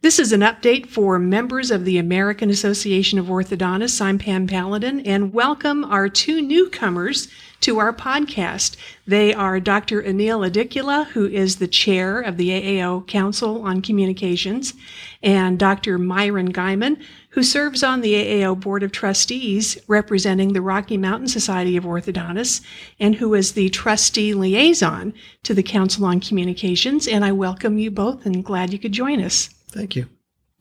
This 0.00 0.18
is 0.18 0.32
an 0.32 0.40
update 0.40 0.88
for 0.88 1.18
members 1.20 1.70
of 1.70 1.84
the 1.84 1.98
American 1.98 2.50
Association 2.50 3.18
of 3.18 3.26
Orthodontists. 3.26 4.02
I'm 4.02 4.18
Pam 4.18 4.48
Paladin, 4.48 5.00
and 5.06 5.32
welcome 5.32 5.84
our 5.84 6.08
two 6.08 6.42
newcomers 6.42 7.28
to 7.60 7.78
our 7.78 7.92
podcast. 7.92 8.76
They 9.06 9.32
are 9.32 9.60
Dr. 9.60 10.02
Anil 10.02 10.46
Idiculla, 10.50 11.06
who 11.06 11.26
is 11.26 11.56
the 11.56 11.68
chair 11.68 12.20
of 12.20 12.36
the 12.36 12.50
AAO 12.50 13.06
Council 13.06 13.62
on 13.62 13.80
Communications, 13.80 14.74
and 15.22 15.58
Dr. 15.60 15.96
Myron 15.96 16.52
Guymon, 16.52 17.00
who 17.30 17.44
serves 17.44 17.82
on 17.82 18.00
the 18.00 18.14
AAO 18.14 18.60
Board 18.60 18.82
of 18.82 18.92
Trustees 18.92 19.78
representing 19.86 20.52
the 20.52 20.60
Rocky 20.60 20.96
Mountain 20.96 21.28
Society 21.28 21.76
of 21.76 21.84
Orthodontists, 21.84 22.62
and 22.98 23.14
who 23.14 23.32
is 23.32 23.52
the 23.52 23.70
trustee 23.70 24.34
liaison 24.34 25.14
to 25.44 25.54
the 25.54 25.62
Council 25.62 26.04
on 26.04 26.20
Communications. 26.20 27.06
And 27.06 27.24
I 27.24 27.30
welcome 27.30 27.78
you 27.78 27.92
both 27.92 28.26
and 28.26 28.44
glad 28.44 28.72
you 28.72 28.78
could 28.80 28.92
join 28.92 29.20
us. 29.20 29.53
Thank 29.74 29.96
you. 29.96 30.08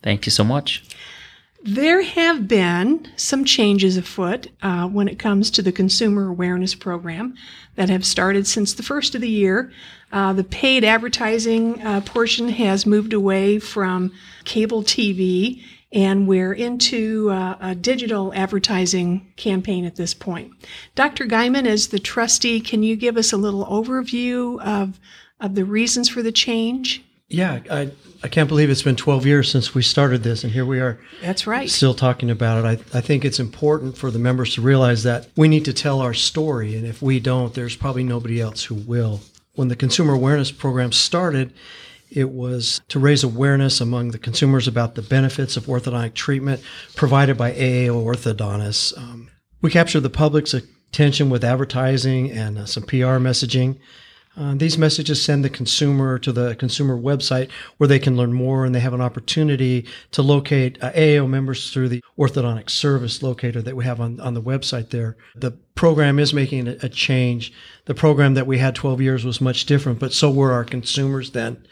Thank 0.02 0.26
you 0.26 0.32
so 0.32 0.44
much. 0.44 0.84
There 1.66 2.02
have 2.02 2.46
been 2.46 3.08
some 3.16 3.46
changes 3.46 3.96
afoot 3.96 4.48
uh, 4.62 4.86
when 4.90 5.08
it 5.08 5.18
comes 5.18 5.50
to 5.52 5.62
the 5.62 5.72
consumer 5.72 6.28
awareness 6.28 6.76
program 6.76 7.36
that 7.76 7.90
have 7.90 8.06
started 8.06 8.46
since 8.46 8.74
the 8.74 8.84
first 8.84 9.16
of 9.16 9.22
the 9.22 9.30
year. 9.30 9.72
Uh, 10.12 10.34
the 10.34 10.44
paid 10.44 10.84
advertising 10.84 11.82
uh, 11.82 12.02
portion 12.02 12.50
has 12.50 12.86
moved 12.86 13.14
away 13.14 13.60
from 13.60 14.12
cable 14.44 14.84
TV, 14.84 15.64
and 15.94 16.28
we're 16.28 16.52
into 16.52 17.30
uh, 17.30 17.56
a 17.62 17.76
digital 17.76 18.34
advertising 18.34 19.32
campaign 19.38 19.86
at 19.86 19.96
this 19.96 20.14
point. 20.14 20.52
Dr. 20.96 21.26
Guymon, 21.26 21.66
as 21.66 21.88
the 21.88 22.00
trustee, 22.00 22.60
can 22.60 22.84
you 22.84 22.98
give 22.98 23.16
us 23.16 23.32
a 23.32 23.38
little 23.38 23.66
overview 23.68 24.62
of, 24.62 25.00
of 25.40 25.56
the 25.56 25.64
reasons 25.64 26.10
for 26.10 26.22
the 26.22 26.32
change? 26.34 27.06
Yeah, 27.34 27.62
I, 27.72 27.90
I 28.22 28.28
can't 28.28 28.48
believe 28.48 28.70
it's 28.70 28.84
been 28.84 28.96
12 28.96 29.26
years 29.26 29.50
since 29.50 29.74
we 29.74 29.82
started 29.82 30.22
this, 30.22 30.44
and 30.44 30.54
here 30.54 30.68
we 30.68 30.80
are. 30.80 31.00
That's 31.20 31.48
right. 31.48 31.68
Still 31.68 31.96
talking 31.96 32.30
about 32.30 32.64
it. 32.64 32.68
I, 32.94 32.98
I 32.98 33.02
think 33.02 33.26
it's 33.26 33.40
important 33.40 33.98
for 33.98 34.12
the 34.12 34.20
members 34.20 34.54
to 34.54 34.62
realize 34.62 35.02
that 35.02 35.30
we 35.36 35.48
need 35.48 35.66
to 35.66 35.74
tell 35.74 36.00
our 36.00 36.14
story, 36.14 36.76
and 36.76 36.86
if 36.86 37.02
we 37.02 37.20
don't, 37.20 37.56
there's 37.56 37.76
probably 37.76 38.04
nobody 38.04 38.40
else 38.40 38.66
who 38.66 38.76
will. 38.76 39.22
When 39.56 39.68
the 39.68 39.76
Consumer 39.76 40.14
Awareness 40.14 40.52
Program 40.52 40.92
started, 40.92 41.52
it 42.12 42.30
was 42.30 42.82
to 42.90 43.00
raise 43.00 43.24
awareness 43.24 43.82
among 43.82 44.12
the 44.12 44.20
consumers 44.20 44.68
about 44.68 44.94
the 44.94 45.02
benefits 45.02 45.58
of 45.58 45.66
orthodontic 45.66 46.14
treatment 46.14 46.62
provided 46.96 47.36
by 47.36 47.52
AAO 47.54 48.06
orthodontists. 48.06 48.96
Um, 48.96 49.32
we 49.60 49.72
captured 49.72 50.02
the 50.02 50.12
public's 50.12 50.54
attention 50.54 51.32
with 51.32 51.44
advertising 51.44 52.30
and 52.30 52.60
uh, 52.60 52.66
some 52.68 52.84
PR 52.84 53.18
messaging. 53.18 53.80
Uh, 54.36 54.56
these 54.56 54.80
messages 54.80 55.24
send 55.24 55.46
the 55.46 55.50
consumer 55.50 56.18
to 56.18 56.32
the 56.32 56.56
consumer 56.56 56.98
website 56.98 57.52
where 57.78 57.88
they 57.88 58.00
can 58.00 58.18
learn 58.18 58.34
more 58.34 58.66
and 58.66 58.74
they 58.74 58.80
have 58.80 58.94
an 58.94 59.02
opportunity 59.02 59.86
to 60.12 60.24
locate 60.24 60.82
uh, 60.82 60.92
AAO 60.94 61.30
members 61.30 61.72
through 61.72 61.88
the 61.88 62.04
orthodontic 62.18 62.70
service 62.70 63.22
locator 63.22 63.62
that 63.62 63.76
we 63.76 63.86
have 63.86 64.02
on, 64.02 64.20
on 64.20 64.34
the 64.34 64.42
website 64.42 64.90
there. 64.90 65.16
The 65.36 65.52
program 65.76 66.18
is 66.18 66.34
making 66.34 66.68
a, 66.68 66.78
a 66.82 66.90
change. 66.90 67.54
The 67.86 67.94
program 67.94 68.34
that 68.34 68.48
we 68.48 68.58
had 68.58 68.74
12 68.74 69.02
years 69.02 69.24
was 69.24 69.40
much 69.40 69.66
different, 69.66 70.00
but 70.00 70.14
so 70.14 70.32
were 70.32 70.52
our 70.52 70.66
consumers 70.66 71.32
then. 71.32 71.66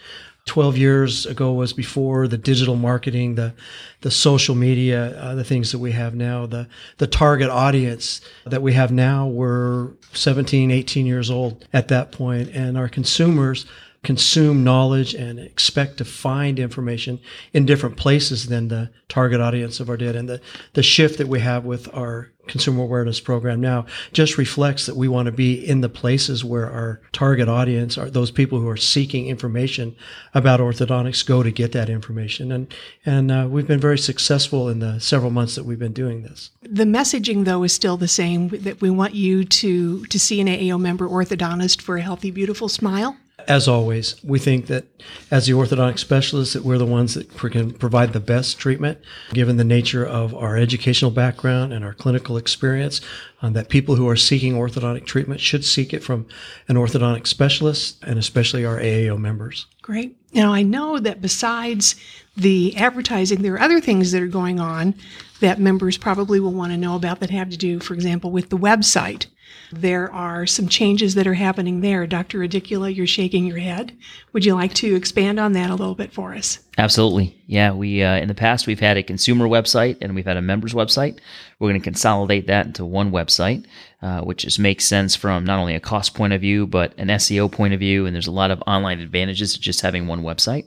12 0.45 0.77
years 0.77 1.25
ago 1.25 1.53
was 1.53 1.71
before 1.71 2.27
the 2.27 2.37
digital 2.37 2.75
marketing, 2.75 3.35
the 3.35 3.53
the 4.01 4.11
social 4.11 4.55
media, 4.55 5.17
uh, 5.19 5.35
the 5.35 5.43
things 5.43 5.71
that 5.71 5.79
we 5.79 5.91
have 5.91 6.15
now, 6.15 6.45
the 6.45 6.67
the 6.97 7.07
target 7.07 7.49
audience 7.49 8.21
that 8.45 8.61
we 8.61 8.73
have 8.73 8.91
now 8.91 9.27
were 9.27 9.93
17, 10.13 10.71
18 10.71 11.05
years 11.05 11.29
old 11.29 11.65
at 11.71 11.87
that 11.89 12.11
point, 12.11 12.49
and 12.49 12.77
our 12.77 12.89
consumers 12.89 13.65
consume 14.03 14.63
knowledge 14.63 15.13
and 15.13 15.39
expect 15.39 15.97
to 15.97 16.05
find 16.05 16.57
information 16.57 17.19
in 17.53 17.65
different 17.67 17.97
places 17.97 18.47
than 18.47 18.67
the 18.67 18.89
target 19.07 19.39
audience 19.39 19.79
of 19.79 19.89
our 19.89 19.97
did. 19.97 20.15
And 20.15 20.27
the, 20.27 20.41
the 20.73 20.81
shift 20.81 21.19
that 21.19 21.27
we 21.27 21.39
have 21.39 21.65
with 21.65 21.93
our 21.93 22.31
consumer 22.47 22.81
awareness 22.81 23.19
program 23.19 23.61
now 23.61 23.85
just 24.11 24.39
reflects 24.39 24.87
that 24.87 24.95
we 24.95 25.07
want 25.07 25.27
to 25.27 25.31
be 25.31 25.53
in 25.53 25.81
the 25.81 25.89
places 25.89 26.43
where 26.43 26.71
our 26.71 26.99
target 27.11 27.47
audience 27.47 27.95
are 27.95 28.09
those 28.09 28.31
people 28.31 28.59
who 28.59 28.67
are 28.67 28.77
seeking 28.77 29.27
information 29.27 29.95
about 30.33 30.59
orthodontics 30.59 31.23
go 31.23 31.43
to 31.43 31.51
get 31.51 31.71
that 31.73 31.87
information. 31.87 32.51
And, 32.51 32.73
and 33.05 33.31
uh, 33.31 33.47
we've 33.47 33.67
been 33.67 33.79
very 33.79 33.99
successful 33.99 34.67
in 34.67 34.79
the 34.79 34.99
several 34.99 35.29
months 35.29 35.53
that 35.53 35.65
we've 35.65 35.77
been 35.77 35.93
doing 35.93 36.23
this. 36.23 36.49
The 36.63 36.85
messaging, 36.85 37.45
though, 37.45 37.61
is 37.61 37.73
still 37.73 37.97
the 37.97 38.07
same 38.07 38.47
that 38.49 38.81
we 38.81 38.89
want 38.89 39.13
you 39.13 39.45
to, 39.45 40.05
to 40.07 40.19
see 40.19 40.41
an 40.41 40.47
AAO 40.47 40.79
member 40.81 41.07
orthodontist 41.07 41.81
for 41.81 41.97
a 41.97 42.01
healthy, 42.01 42.31
beautiful 42.31 42.67
smile. 42.67 43.15
As 43.47 43.67
always, 43.67 44.15
we 44.23 44.39
think 44.39 44.67
that 44.67 44.85
as 45.29 45.47
the 45.47 45.53
orthodontic 45.53 45.99
specialists, 45.99 46.53
that 46.53 46.63
we're 46.63 46.77
the 46.77 46.85
ones 46.85 47.13
that 47.15 47.35
can 47.37 47.73
provide 47.73 48.13
the 48.13 48.19
best 48.19 48.57
treatment, 48.57 48.99
given 49.33 49.57
the 49.57 49.63
nature 49.63 50.05
of 50.05 50.33
our 50.35 50.57
educational 50.57 51.11
background 51.11 51.73
and 51.73 51.83
our 51.85 51.93
clinical 51.93 52.37
experience. 52.37 53.01
Um, 53.43 53.53
that 53.53 53.69
people 53.69 53.95
who 53.95 54.07
are 54.07 54.15
seeking 54.15 54.53
orthodontic 54.53 55.07
treatment 55.07 55.41
should 55.41 55.65
seek 55.65 55.95
it 55.95 56.03
from 56.03 56.27
an 56.67 56.75
orthodontic 56.75 57.25
specialist, 57.25 57.97
and 58.03 58.19
especially 58.19 58.63
our 58.65 58.77
AAO 58.77 59.17
members. 59.17 59.65
Great. 59.81 60.15
Now 60.31 60.53
I 60.53 60.61
know 60.61 60.99
that 60.99 61.21
besides 61.21 61.95
the 62.37 62.75
advertising, 62.77 63.41
there 63.41 63.55
are 63.55 63.61
other 63.61 63.81
things 63.81 64.11
that 64.11 64.21
are 64.21 64.27
going 64.27 64.59
on 64.59 64.93
that 65.39 65.59
members 65.59 65.97
probably 65.97 66.39
will 66.39 66.53
want 66.53 66.71
to 66.71 66.77
know 66.77 66.95
about 66.95 67.19
that 67.19 67.31
have 67.31 67.49
to 67.49 67.57
do, 67.57 67.79
for 67.79 67.93
example, 67.95 68.31
with 68.31 68.49
the 68.49 68.57
website. 68.57 69.25
There 69.71 70.11
are 70.11 70.45
some 70.45 70.67
changes 70.67 71.15
that 71.15 71.27
are 71.27 71.33
happening 71.33 71.79
there. 71.79 72.05
Dr. 72.05 72.39
Idiculla, 72.39 72.93
you're 72.93 73.07
shaking 73.07 73.45
your 73.45 73.59
head. 73.59 73.97
Would 74.33 74.43
you 74.43 74.53
like 74.53 74.73
to 74.75 74.95
expand 74.95 75.39
on 75.39 75.53
that 75.53 75.69
a 75.69 75.75
little 75.75 75.95
bit 75.95 76.11
for 76.11 76.33
us? 76.33 76.59
Absolutely. 76.77 77.41
Yeah, 77.47 77.71
we 77.71 78.03
uh, 78.03 78.17
in 78.17 78.27
the 78.27 78.33
past 78.33 78.67
we've 78.67 78.81
had 78.81 78.97
a 78.97 79.03
consumer 79.03 79.47
website 79.47 79.97
and 80.01 80.13
we've 80.13 80.25
had 80.25 80.35
a 80.35 80.41
members 80.41 80.73
website. 80.73 81.19
We're 81.59 81.69
going 81.69 81.79
to 81.79 81.83
consolidate 81.83 82.47
that 82.47 82.65
into 82.65 82.85
one 82.85 83.11
website, 83.11 83.65
uh, 84.01 84.21
which 84.21 84.43
just 84.43 84.59
makes 84.59 84.85
sense 84.85 85.15
from 85.15 85.45
not 85.45 85.59
only 85.59 85.75
a 85.75 85.79
cost 85.79 86.15
point 86.15 86.33
of 86.33 86.41
view 86.41 86.67
but 86.67 86.93
an 86.97 87.07
SEO 87.07 87.49
point 87.49 87.73
of 87.73 87.79
view. 87.79 88.05
And 88.05 88.13
there's 88.13 88.27
a 88.27 88.31
lot 88.31 88.51
of 88.51 88.61
online 88.67 88.99
advantages 88.99 89.53
to 89.53 89.59
just 89.61 89.81
having 89.81 90.05
one 90.05 90.21
website. 90.21 90.65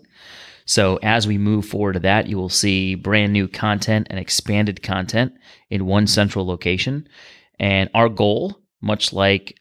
So 0.67 0.99
as 1.03 1.27
we 1.27 1.37
move 1.37 1.67
forward 1.67 1.93
to 1.95 2.01
that, 2.01 2.27
you 2.27 2.39
will 2.39 2.49
see 2.49 2.95
brand 2.95 3.35
new 3.35 3.49
content 3.49 4.07
and 4.09 4.19
expanded 4.19 4.83
content 4.83 5.35
in 5.69 5.85
one 5.85 6.07
central 6.07 6.47
location. 6.47 7.07
And 7.61 7.91
our 7.95 8.09
goal 8.09 8.59
much 8.85 9.13
like 9.13 9.59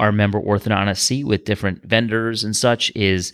our 0.00 0.10
member 0.10 0.40
orthodontists 0.40 0.98
see 0.98 1.22
with 1.22 1.44
different 1.44 1.84
vendors 1.84 2.42
and 2.42 2.56
such, 2.56 2.90
is 2.96 3.32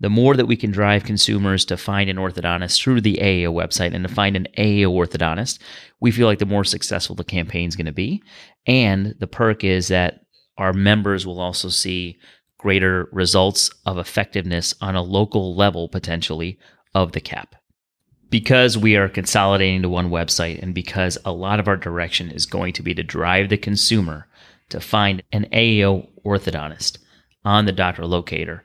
the 0.00 0.10
more 0.10 0.34
that 0.34 0.46
we 0.46 0.56
can 0.56 0.70
drive 0.70 1.04
consumers 1.04 1.64
to 1.66 1.76
find 1.76 2.08
an 2.08 2.16
orthodontist 2.16 2.80
through 2.80 3.02
the 3.02 3.18
AAO 3.20 3.52
website 3.52 3.94
and 3.94 4.06
to 4.06 4.12
find 4.12 4.34
an 4.34 4.48
AAO 4.56 4.88
orthodontist, 4.88 5.58
we 6.00 6.10
feel 6.10 6.26
like 6.26 6.38
the 6.38 6.46
more 6.46 6.64
successful 6.64 7.14
the 7.14 7.24
campaign 7.24 7.68
is 7.68 7.76
going 7.76 7.86
to 7.86 7.92
be. 7.92 8.22
And 8.66 9.14
the 9.18 9.26
perk 9.26 9.62
is 9.62 9.88
that 9.88 10.20
our 10.56 10.72
members 10.72 11.26
will 11.26 11.38
also 11.38 11.68
see 11.68 12.18
greater 12.58 13.08
results 13.12 13.70
of 13.86 13.98
effectiveness 13.98 14.74
on 14.80 14.96
a 14.96 15.02
local 15.02 15.54
level, 15.54 15.88
potentially, 15.88 16.58
of 16.94 17.12
the 17.12 17.20
cap. 17.20 17.54
Because 18.30 18.78
we 18.78 18.96
are 18.96 19.08
consolidating 19.08 19.82
to 19.82 19.88
one 19.88 20.10
website 20.10 20.62
and 20.62 20.74
because 20.74 21.18
a 21.24 21.32
lot 21.32 21.60
of 21.60 21.68
our 21.68 21.76
direction 21.76 22.30
is 22.30 22.46
going 22.46 22.72
to 22.74 22.82
be 22.82 22.94
to 22.94 23.02
drive 23.02 23.48
the 23.48 23.56
consumer 23.56 24.28
to 24.70 24.80
find 24.80 25.22
an 25.32 25.46
AAO 25.52 26.08
orthodontist 26.24 26.98
on 27.44 27.66
the 27.66 27.72
doctor 27.72 28.06
locator, 28.06 28.64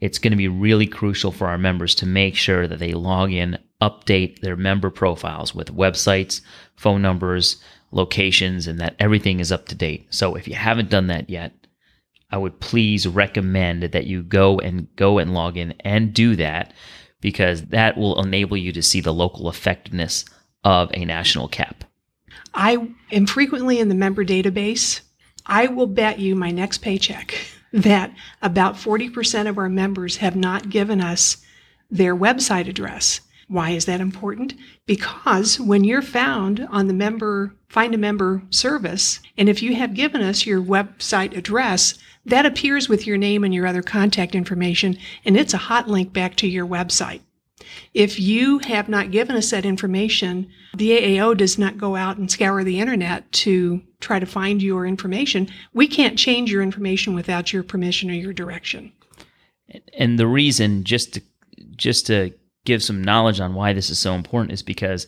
it's 0.00 0.18
going 0.18 0.32
to 0.32 0.36
be 0.36 0.48
really 0.48 0.86
crucial 0.86 1.32
for 1.32 1.46
our 1.46 1.58
members 1.58 1.94
to 1.96 2.06
make 2.06 2.36
sure 2.36 2.66
that 2.66 2.78
they 2.78 2.92
log 2.92 3.32
in, 3.32 3.58
update 3.80 4.40
their 4.40 4.56
member 4.56 4.90
profiles 4.90 5.54
with 5.54 5.74
websites, 5.74 6.42
phone 6.76 7.00
numbers, 7.00 7.56
locations, 7.92 8.66
and 8.66 8.78
that 8.80 8.96
everything 8.98 9.40
is 9.40 9.50
up 9.50 9.66
to 9.68 9.74
date. 9.74 10.06
So 10.10 10.34
if 10.34 10.46
you 10.46 10.54
haven't 10.54 10.90
done 10.90 11.06
that 11.06 11.30
yet, 11.30 11.54
I 12.30 12.38
would 12.38 12.60
please 12.60 13.06
recommend 13.06 13.84
that 13.84 14.06
you 14.06 14.22
go 14.22 14.58
and 14.58 14.94
go 14.96 15.18
and 15.18 15.32
log 15.32 15.56
in 15.56 15.72
and 15.80 16.12
do 16.12 16.36
that 16.36 16.74
because 17.20 17.62
that 17.66 17.96
will 17.96 18.20
enable 18.20 18.56
you 18.56 18.72
to 18.72 18.82
see 18.82 19.00
the 19.00 19.14
local 19.14 19.48
effectiveness 19.48 20.24
of 20.64 20.90
a 20.92 21.04
national 21.04 21.48
cap. 21.48 21.84
I 22.52 22.88
am 23.12 23.26
frequently 23.26 23.78
in 23.78 23.88
the 23.88 23.94
member 23.94 24.24
database 24.24 25.00
I 25.46 25.66
will 25.68 25.86
bet 25.86 26.18
you 26.18 26.34
my 26.34 26.50
next 26.50 26.78
paycheck 26.78 27.34
that 27.72 28.12
about 28.42 28.74
40% 28.74 29.48
of 29.48 29.58
our 29.58 29.68
members 29.68 30.16
have 30.16 30.36
not 30.36 30.70
given 30.70 31.00
us 31.00 31.38
their 31.90 32.16
website 32.16 32.68
address. 32.68 33.20
Why 33.48 33.70
is 33.70 33.84
that 33.84 34.00
important? 34.00 34.54
Because 34.86 35.60
when 35.60 35.84
you're 35.84 36.02
found 36.02 36.66
on 36.70 36.88
the 36.88 36.94
member, 36.94 37.54
find 37.68 37.94
a 37.94 37.98
member 37.98 38.42
service, 38.50 39.20
and 39.38 39.48
if 39.48 39.62
you 39.62 39.76
have 39.76 39.94
given 39.94 40.20
us 40.20 40.46
your 40.46 40.60
website 40.60 41.36
address, 41.36 41.96
that 42.24 42.44
appears 42.44 42.88
with 42.88 43.06
your 43.06 43.16
name 43.16 43.44
and 43.44 43.54
your 43.54 43.66
other 43.66 43.82
contact 43.82 44.34
information, 44.34 44.98
and 45.24 45.36
it's 45.36 45.54
a 45.54 45.58
hot 45.58 45.86
link 45.86 46.12
back 46.12 46.34
to 46.36 46.48
your 46.48 46.66
website. 46.66 47.20
If 47.94 48.18
you 48.18 48.58
have 48.60 48.88
not 48.88 49.12
given 49.12 49.36
us 49.36 49.50
that 49.50 49.64
information, 49.64 50.50
the 50.76 50.90
AAO 50.90 51.36
does 51.36 51.56
not 51.56 51.78
go 51.78 51.94
out 51.94 52.16
and 52.16 52.30
scour 52.30 52.64
the 52.64 52.80
internet 52.80 53.30
to 53.32 53.82
try 54.00 54.18
to 54.18 54.26
find 54.26 54.62
your 54.62 54.86
information. 54.86 55.48
We 55.72 55.88
can't 55.88 56.18
change 56.18 56.50
your 56.50 56.62
information 56.62 57.14
without 57.14 57.52
your 57.52 57.62
permission 57.62 58.10
or 58.10 58.14
your 58.14 58.32
direction. 58.32 58.92
And 59.96 60.18
the 60.18 60.26
reason, 60.26 60.84
just 60.84 61.14
to, 61.14 61.22
just 61.76 62.06
to 62.06 62.32
give 62.64 62.82
some 62.82 63.02
knowledge 63.02 63.40
on 63.40 63.54
why 63.54 63.72
this 63.72 63.90
is 63.90 63.98
so 63.98 64.14
important 64.14 64.52
is 64.52 64.62
because 64.62 65.06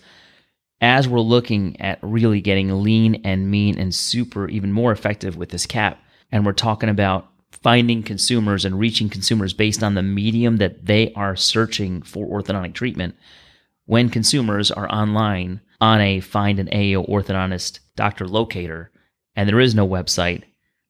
as 0.81 1.09
we're 1.09 1.21
looking 1.21 1.81
at 1.81 1.99
really 2.03 2.41
getting 2.41 2.83
lean 2.83 3.21
and 3.25 3.51
mean 3.51 3.79
and 3.79 3.95
super 3.95 4.49
even 4.49 4.73
more 4.73 4.93
effective 4.93 5.37
with 5.37 5.51
this 5.51 5.67
cap, 5.67 6.01
and 6.31 6.47
we're 6.47 6.53
talking 6.53 6.89
about 6.89 7.29
finding 7.51 8.03
consumers 8.03 8.65
and 8.65 8.79
reaching 8.79 9.09
consumers 9.09 9.53
based 9.53 9.83
on 9.83 9.95
the 9.95 10.03
medium 10.03 10.59
that 10.59 10.87
they 10.87 11.13
are 11.15 11.35
searching 11.35 12.03
for 12.03 12.27
orthodontic 12.27 12.75
treatment, 12.75 13.17
when 13.87 14.09
consumers 14.09 14.71
are 14.71 14.91
online 14.93 15.61
on 15.81 16.01
a 16.01 16.21
find 16.21 16.59
an 16.59 16.69
AAO 16.69 17.09
orthodontist 17.09 17.81
doctor 17.97 18.27
locator 18.27 18.91
and 19.39 19.49
there 19.49 19.61
is 19.61 19.73
no 19.73 19.87
website, 19.87 20.43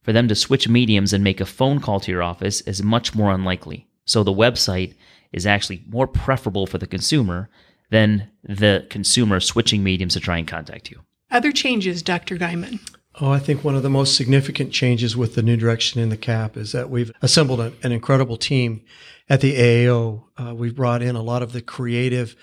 for 0.03 0.15
them 0.15 0.27
to 0.27 0.35
switch 0.35 0.67
mediums 0.71 1.13
and 1.13 1.23
make 1.23 1.39
a 1.39 1.45
phone 1.45 1.81
call 1.81 2.01
to 2.01 2.11
your 2.11 2.23
office 2.23 2.63
is 2.63 2.83
much 2.83 3.15
more 3.15 3.31
unlikely. 3.31 3.87
So 4.07 4.23
the 4.23 4.33
website 4.33 4.95
is 5.35 5.47
actually 5.47 5.85
more 5.87 6.07
preferable 6.07 6.67
for 6.67 6.79
the 6.79 6.87
consumer 6.87 7.51
than 7.91 8.31
the 8.43 8.87
consumer 8.89 9.39
switching 9.41 9.85
mediums 9.85 10.15
to 10.15 10.21
try 10.21 10.39
and 10.39 10.49
contact 10.49 10.91
you. 10.91 11.03
Other 11.31 11.53
changes, 11.53 12.03
Dr. 12.03 12.39
Guymon. 12.39 12.81
Oh, 13.21 13.31
I 13.31 13.39
think 13.39 13.63
one 13.63 13.77
of 13.77 13.83
the 13.83 13.91
most 13.91 14.17
significant 14.17 14.73
changes 14.73 15.15
with 15.15 15.35
the 15.35 15.43
new 15.43 15.59
direction 15.59 16.01
in 16.01 16.09
the 16.09 16.17
CAP 16.17 16.57
is 16.57 16.73
that 16.73 16.89
we've 16.89 17.13
assembled 17.21 17.61
a, 17.61 17.75
an 17.83 17.93
incredible 17.93 18.39
team 18.39 18.81
at 19.29 19.43
the 19.43 19.59
AAO. 19.59 20.25
Uh, 20.39 20.55
we've 20.55 20.75
brought 20.75 21.03
in 21.03 21.17
a 21.17 21.23
lot 21.23 21.43
of 21.43 21.53
the 21.53 21.61
creative 21.61 22.35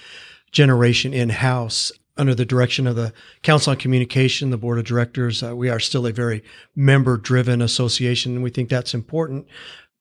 generation 0.52 1.16
in 1.16 1.30
house 1.30 1.92
under 2.18 2.34
the 2.34 2.46
direction 2.46 2.88
of 2.88 2.96
the 2.96 3.14
Council 3.44 3.72
on 3.72 3.78
Communication, 3.78 4.50
the 4.50 4.58
Board 4.58 4.80
of 4.80 4.86
Directors. 4.86 5.44
Uh, 5.44 5.56
we 5.56 5.70
are 5.70 5.80
still 5.80 6.08
a 6.08 6.12
very 6.12 6.44
member 6.76 7.18
driven 7.18 7.62
association, 7.62 8.36
and 8.36 8.44
we 8.44 8.50
think 8.50 8.70
that's 8.70 8.94
important 8.94 9.48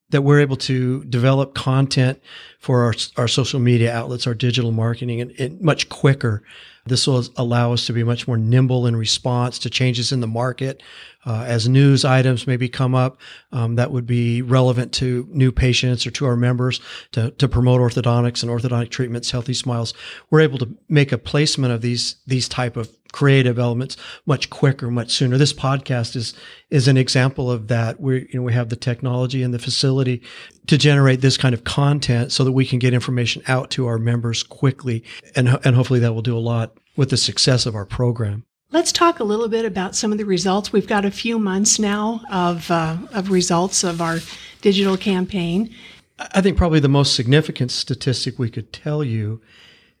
that 0.09 0.21
we're 0.21 0.39
able 0.39 0.55
to 0.55 1.03
develop 1.05 1.55
content 1.55 2.21
for 2.59 2.83
our, 2.83 2.93
our 3.17 3.27
social 3.27 3.59
media 3.59 3.93
outlets, 3.93 4.27
our 4.27 4.35
digital 4.35 4.71
marketing, 4.71 5.19
and, 5.19 5.31
and, 5.39 5.59
much 5.61 5.89
quicker. 5.89 6.43
This 6.87 7.07
will 7.07 7.23
allow 7.35 7.73
us 7.73 7.87
to 7.87 7.93
be 7.93 8.03
much 8.03 8.27
more 8.27 8.37
nimble 8.37 8.85
in 8.85 8.95
response 8.95 9.57
to 9.59 9.71
changes 9.71 10.11
in 10.11 10.19
the 10.19 10.27
market. 10.27 10.83
Uh, 11.25 11.43
as 11.47 11.67
news 11.67 12.05
items 12.05 12.45
maybe 12.45 12.69
come 12.69 12.93
up 12.93 13.17
um, 13.51 13.73
that 13.75 13.89
would 13.89 14.05
be 14.05 14.43
relevant 14.43 14.93
to 14.93 15.27
new 15.31 15.51
patients 15.51 16.05
or 16.05 16.11
to 16.11 16.27
our 16.27 16.35
members 16.35 16.79
to, 17.11 17.31
to 17.31 17.47
promote 17.47 17.81
orthodontics 17.81 18.43
and 18.43 18.51
orthodontic 18.51 18.91
treatments, 18.91 19.31
Healthy 19.31 19.55
Smiles, 19.55 19.95
we're 20.29 20.41
able 20.41 20.59
to 20.59 20.69
make 20.87 21.11
a 21.11 21.17
placement 21.17 21.73
of 21.73 21.81
these 21.81 22.17
these 22.27 22.47
type 22.47 22.77
of 22.77 22.89
creative 23.11 23.57
elements 23.57 23.95
much 24.25 24.49
quicker, 24.49 24.91
much 24.91 25.09
sooner. 25.09 25.37
This 25.37 25.53
podcast 25.53 26.15
is 26.15 26.33
is 26.69 26.87
an 26.87 26.97
example 26.97 27.49
of 27.49 27.69
that. 27.69 27.99
We 27.99 28.27
you 28.31 28.39
know 28.39 28.43
we 28.43 28.53
have 28.53 28.69
the 28.69 28.75
technology 28.75 29.41
and 29.41 29.53
the 29.53 29.59
facility 29.59 30.21
to 30.67 30.77
generate 30.77 31.21
this 31.21 31.37
kind 31.37 31.53
of 31.53 31.63
content 31.63 32.31
so 32.31 32.43
that 32.43 32.51
we 32.51 32.65
can 32.65 32.79
get 32.79 32.93
information 32.93 33.43
out 33.47 33.69
to 33.71 33.87
our 33.87 33.97
members 33.97 34.43
quickly, 34.43 35.03
and 35.35 35.59
and 35.63 35.75
hopefully 35.75 35.99
that 35.99 36.13
will 36.13 36.21
do 36.21 36.37
a 36.37 36.39
lot 36.39 36.77
with 36.95 37.09
the 37.09 37.17
success 37.17 37.65
of 37.65 37.75
our 37.75 37.85
program. 37.85 38.45
Let's 38.71 38.91
talk 38.91 39.19
a 39.19 39.23
little 39.23 39.47
bit 39.47 39.63
about 39.63 39.95
some 39.95 40.11
of 40.11 40.17
the 40.17 40.25
results. 40.25 40.73
We've 40.73 40.87
got 40.87 41.05
a 41.05 41.11
few 41.11 41.39
months 41.39 41.79
now 41.79 42.21
of 42.31 42.69
uh, 42.71 42.97
of 43.13 43.31
results 43.31 43.83
of 43.83 44.01
our 44.01 44.19
digital 44.61 44.97
campaign. 44.97 45.73
I 46.19 46.41
think 46.41 46.57
probably 46.57 46.79
the 46.79 46.87
most 46.87 47.15
significant 47.15 47.71
statistic 47.71 48.39
we 48.39 48.49
could 48.49 48.71
tell 48.71 49.03
you 49.03 49.41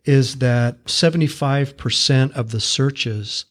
is 0.05 0.37
that 0.37 0.83
75% 0.85 2.31
of 2.33 2.51
the 2.51 2.59
searches 2.59 3.45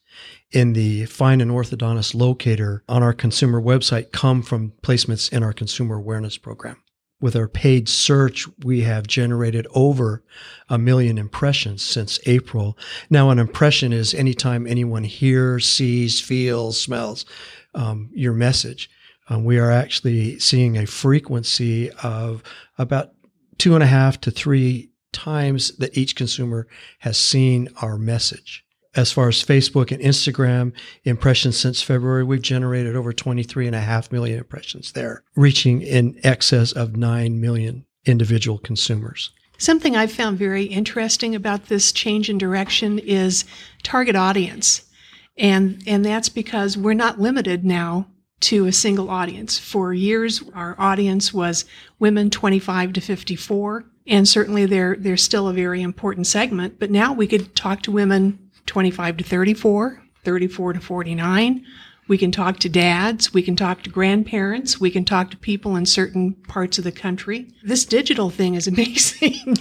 in 0.50 0.72
the 0.72 1.05
Find 1.06 1.43
an 1.43 1.50
Orthodontist 1.50 2.14
locator 2.14 2.84
on 2.88 3.02
our 3.02 3.12
consumer 3.12 3.60
website 3.60 4.12
come 4.12 4.40
from 4.40 4.72
placements 4.82 5.32
in 5.32 5.43
our 5.43 5.52
consumer 5.52 5.96
awareness 5.96 6.38
program. 6.38 6.76
With 7.25 7.37
our 7.37 7.49
paid 7.49 7.88
search, 7.88 8.47
we 8.65 8.82
have 8.82 9.06
generated 9.06 9.67
over 9.75 10.23
a 10.69 10.76
million 10.76 11.17
impressions 11.17 11.82
since 11.82 12.21
April. 12.26 12.76
Now, 13.09 13.31
an 13.31 13.38
impression 13.38 13.94
is 13.94 14.12
anytime 14.12 14.67
anyone 14.67 15.05
hears, 15.05 15.67
sees, 15.67 16.21
feels, 16.21 16.79
smells 16.79 17.25
um, 17.75 18.11
your 18.12 18.35
message. 18.35 18.91
Um, 19.31 19.43
we 19.43 19.59
are 19.59 19.71
actually 19.71 20.38
seeing 20.38 20.76
a 20.76 20.85
frequency 20.85 21.91
of 22.03 22.43
about 22.76 23.12
two 23.56 23.73
and 23.73 23.82
a 23.82 23.87
half 23.87 24.20
to 24.20 24.31
three 24.31 24.91
times 25.11 25.75
that 25.79 25.97
each 25.97 26.17
consumer 26.17 26.67
has 26.99 27.17
seen 27.17 27.70
our 27.81 27.97
message. 27.97 28.63
As 28.96 29.11
far 29.11 29.29
as 29.29 29.43
Facebook 29.43 29.91
and 29.91 30.02
Instagram 30.02 30.73
impressions 31.05 31.58
since 31.58 31.82
February, 31.82 32.23
we've 32.23 32.43
generated 32.43 32.94
over 32.94 33.12
23.5 33.12 34.12
million 34.12 34.38
impressions 34.38 34.93
there, 34.93 35.25
reaching 35.35 35.82
in 35.82 36.19
excess 36.23 36.73
of 36.73 36.96
9 36.96 37.41
million 37.41 37.85
individual 38.05 38.58
consumers. 38.58 39.31
Something 39.58 39.96
I've 39.96 40.12
found 40.12 40.38
very 40.38 40.64
interesting 40.64 41.35
about 41.35 41.67
this 41.67 41.93
change 41.93 42.29
in 42.29 42.38
direction 42.38 42.99
is 42.99 43.44
target 43.82 44.17
audience. 44.17 44.82
And, 45.37 45.82
and 45.87 46.05
that's 46.05 46.29
because 46.29 46.76
we're 46.76 46.94
not 46.94 47.20
limited 47.20 47.64
now 47.64 48.06
to 48.41 48.67
a 48.67 48.73
single 48.73 49.11
audience. 49.11 49.58
For 49.58 49.93
years, 49.94 50.43
our 50.55 50.76
audience 50.79 51.32
was 51.32 51.64
women 51.99 52.31
25 52.31 52.93
to 52.94 53.00
54 53.00 53.87
and 54.06 54.29
certainly 54.29 54.67
they're 54.67 54.96
they're 54.96 55.17
still 55.17 55.49
a 55.49 55.52
very 55.52 55.82
important 55.82 56.26
segment. 56.26 56.79
But 56.79 56.91
now 56.91 57.12
we 57.12 57.26
could 57.26 57.55
talk 57.55 57.82
to 57.82 57.91
women 57.91 58.44
25 58.66 59.19
to 59.19 59.25
34, 59.25 60.02
34 60.25 60.72
to 60.75 60.81
49. 60.81 61.64
We 62.06 62.19
can 62.19 62.31
talk 62.31 62.58
to 62.61 62.69
dads. 62.69 63.32
We 63.32 63.43
can 63.43 63.56
talk 63.56 63.82
to 63.82 63.90
grandparents. 63.90 64.78
We 64.78 64.90
can 64.90 65.05
talk 65.05 65.31
to 65.31 65.37
people 65.38 65.75
in 65.76 65.87
certain 65.87 66.34
parts 66.34 66.76
of 66.76 66.84
the 66.84 66.93
country. 66.93 67.49
This 67.62 67.87
digital 67.87 68.28
thing 68.28 68.55
is 68.55 68.66
amazing. 68.69 69.56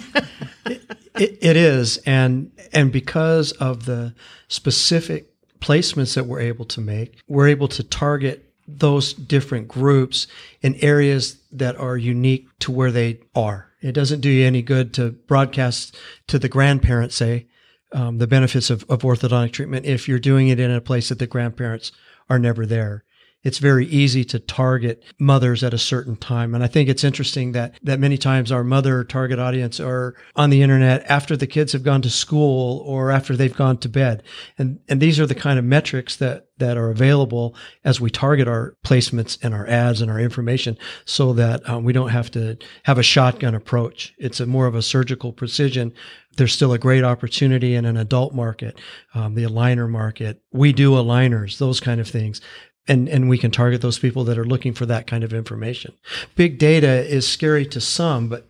it, 0.65 1.37
it 1.41 1.55
is, 1.55 1.97
and 2.05 2.51
and 2.73 2.91
because 2.91 3.53
of 3.53 3.85
the 3.85 4.13
specific 4.49 5.29
placements 5.61 6.15
that 6.15 6.25
we're 6.25 6.41
able 6.41 6.65
to 6.65 6.81
make, 6.81 7.21
we're 7.27 7.47
able 7.47 7.69
to 7.69 7.83
target 7.83 8.49
those 8.67 9.13
different 9.13 9.67
groups 9.67 10.27
in 10.61 10.75
areas 10.75 11.37
that 11.51 11.77
are 11.77 11.97
unique 11.97 12.47
to 12.59 12.71
where 12.71 12.91
they 12.91 13.19
are. 13.35 13.69
It 13.81 13.93
doesn't 13.93 14.21
do 14.21 14.29
you 14.29 14.45
any 14.45 14.61
good 14.61 14.93
to 14.95 15.11
broadcast 15.11 15.97
to 16.27 16.39
the 16.39 16.49
grandparents, 16.49 17.15
say, 17.15 17.47
um, 17.93 18.17
the 18.17 18.27
benefits 18.27 18.69
of, 18.69 18.83
of 18.89 18.99
orthodontic 18.99 19.51
treatment 19.51 19.85
if 19.85 20.07
you're 20.07 20.19
doing 20.19 20.47
it 20.47 20.59
in 20.59 20.71
a 20.71 20.81
place 20.81 21.09
that 21.09 21.19
the 21.19 21.27
grandparents 21.27 21.91
are 22.29 22.39
never 22.39 22.65
there 22.65 23.03
it's 23.43 23.57
very 23.59 23.85
easy 23.87 24.23
to 24.23 24.39
target 24.39 25.03
mothers 25.19 25.63
at 25.63 25.73
a 25.73 25.77
certain 25.77 26.15
time. 26.15 26.55
And 26.55 26.63
I 26.63 26.67
think 26.67 26.89
it's 26.89 27.03
interesting 27.03 27.51
that 27.51 27.75
that 27.83 27.99
many 27.99 28.17
times 28.17 28.51
our 28.51 28.63
mother 28.63 29.03
target 29.03 29.37
audience 29.37 29.79
are 29.79 30.15
on 30.35 30.49
the 30.49 30.61
internet 30.61 31.05
after 31.09 31.35
the 31.35 31.47
kids 31.47 31.73
have 31.73 31.83
gone 31.83 32.01
to 32.03 32.09
school 32.09 32.83
or 32.85 33.11
after 33.11 33.35
they've 33.35 33.55
gone 33.55 33.77
to 33.79 33.89
bed. 33.89 34.23
And 34.57 34.79
and 34.87 35.01
these 35.01 35.19
are 35.19 35.27
the 35.27 35.35
kind 35.35 35.59
of 35.59 35.65
metrics 35.65 36.15
that 36.17 36.47
that 36.57 36.77
are 36.77 36.91
available 36.91 37.55
as 37.83 37.99
we 37.99 38.09
target 38.09 38.47
our 38.47 38.77
placements 38.85 39.37
and 39.43 39.53
our 39.53 39.67
ads 39.67 40.01
and 40.01 40.09
our 40.09 40.19
information 40.19 40.77
so 41.03 41.33
that 41.33 41.67
um, 41.67 41.83
we 41.83 41.91
don't 41.91 42.09
have 42.09 42.29
to 42.31 42.57
have 42.83 42.97
a 42.97 43.03
shotgun 43.03 43.55
approach. 43.55 44.13
It's 44.17 44.39
a 44.39 44.45
more 44.45 44.67
of 44.67 44.75
a 44.75 44.81
surgical 44.81 45.33
precision. 45.33 45.93
There's 46.37 46.53
still 46.53 46.71
a 46.71 46.79
great 46.79 47.03
opportunity 47.03 47.75
in 47.75 47.85
an 47.85 47.97
adult 47.97 48.33
market, 48.33 48.79
um, 49.13 49.35
the 49.35 49.43
aligner 49.43 49.89
market. 49.89 50.41
We 50.51 50.73
do 50.73 50.91
aligners, 50.91 51.57
those 51.57 51.79
kind 51.79 51.99
of 51.99 52.07
things 52.07 52.39
and 52.87 53.07
and 53.07 53.29
we 53.29 53.37
can 53.37 53.51
target 53.51 53.81
those 53.81 53.99
people 53.99 54.23
that 54.25 54.37
are 54.37 54.45
looking 54.45 54.73
for 54.73 54.85
that 54.85 55.07
kind 55.07 55.23
of 55.23 55.33
information. 55.33 55.93
Big 56.35 56.57
data 56.57 57.07
is 57.07 57.27
scary 57.27 57.65
to 57.67 57.81
some, 57.81 58.27
but 58.27 58.49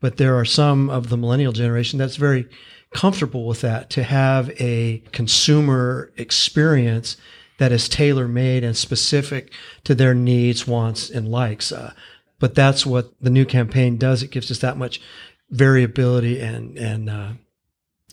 but 0.00 0.16
there 0.16 0.36
are 0.36 0.44
some 0.44 0.90
of 0.90 1.08
the 1.08 1.16
millennial 1.16 1.52
generation 1.52 1.98
that's 1.98 2.16
very 2.16 2.48
comfortable 2.92 3.46
with 3.46 3.62
that 3.62 3.88
to 3.90 4.02
have 4.02 4.50
a 4.60 5.02
consumer 5.12 6.12
experience 6.16 7.16
that 7.58 7.72
is 7.72 7.88
tailor 7.88 8.28
made 8.28 8.64
and 8.64 8.76
specific 8.76 9.52
to 9.84 9.94
their 9.94 10.14
needs, 10.14 10.66
wants, 10.66 11.08
and 11.08 11.28
likes. 11.28 11.72
Uh, 11.72 11.92
but 12.38 12.54
that's 12.54 12.84
what 12.84 13.12
the 13.20 13.30
new 13.30 13.44
campaign 13.44 13.96
does. 13.96 14.22
It 14.22 14.32
gives 14.32 14.50
us 14.50 14.58
that 14.58 14.76
much 14.76 15.00
variability 15.50 16.40
and 16.40 16.76
and 16.76 17.10
uh, 17.10 17.32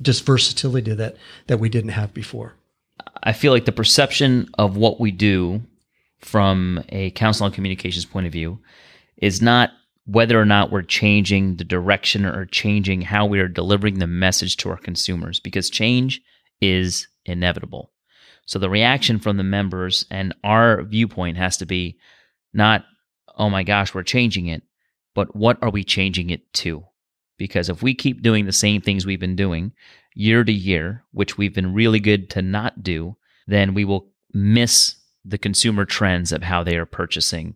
just 0.01 0.25
versatility 0.25 0.93
that 0.93 1.17
that 1.47 1.59
we 1.59 1.69
didn't 1.69 1.91
have 1.91 2.13
before. 2.13 2.53
I 3.23 3.33
feel 3.33 3.51
like 3.51 3.65
the 3.65 3.71
perception 3.71 4.49
of 4.57 4.77
what 4.77 4.99
we 4.99 5.11
do 5.11 5.61
from 6.19 6.83
a 6.89 7.11
council 7.11 7.45
on 7.45 7.51
communications 7.51 8.05
point 8.05 8.25
of 8.25 8.33
view 8.33 8.59
is 9.17 9.41
not 9.41 9.71
whether 10.05 10.39
or 10.39 10.45
not 10.45 10.71
we're 10.71 10.81
changing 10.81 11.57
the 11.57 11.63
direction 11.63 12.25
or 12.25 12.45
changing 12.45 13.01
how 13.01 13.25
we 13.25 13.39
are 13.39 13.47
delivering 13.47 13.99
the 13.99 14.07
message 14.07 14.57
to 14.57 14.69
our 14.69 14.77
consumers 14.77 15.39
because 15.39 15.69
change 15.69 16.21
is 16.61 17.07
inevitable. 17.25 17.91
So 18.45 18.57
the 18.57 18.69
reaction 18.69 19.19
from 19.19 19.37
the 19.37 19.43
members 19.43 20.05
and 20.09 20.33
our 20.43 20.81
viewpoint 20.83 21.37
has 21.37 21.57
to 21.57 21.67
be 21.67 21.99
not, 22.53 22.85
oh 23.37 23.49
my 23.49 23.63
gosh, 23.63 23.93
we're 23.93 24.03
changing 24.03 24.47
it, 24.47 24.63
but 25.13 25.35
what 25.35 25.59
are 25.61 25.69
we 25.69 25.83
changing 25.83 26.31
it 26.31 26.51
to? 26.53 26.85
Because 27.39 27.69
if 27.69 27.81
we 27.81 27.95
keep 27.95 28.21
doing 28.21 28.45
the 28.45 28.51
same 28.51 28.81
things 28.81 29.05
we've 29.05 29.19
been 29.19 29.35
doing 29.35 29.71
year 30.13 30.43
to 30.43 30.51
year, 30.51 31.03
which 31.11 31.37
we've 31.37 31.55
been 31.55 31.73
really 31.73 31.99
good 31.99 32.29
to 32.31 32.43
not 32.43 32.83
do, 32.83 33.15
then 33.47 33.73
we 33.73 33.85
will 33.85 34.11
miss 34.33 34.97
the 35.25 35.37
consumer 35.37 35.85
trends 35.85 36.31
of 36.31 36.43
how 36.43 36.63
they 36.63 36.77
are 36.77 36.85
purchasing 36.85 37.55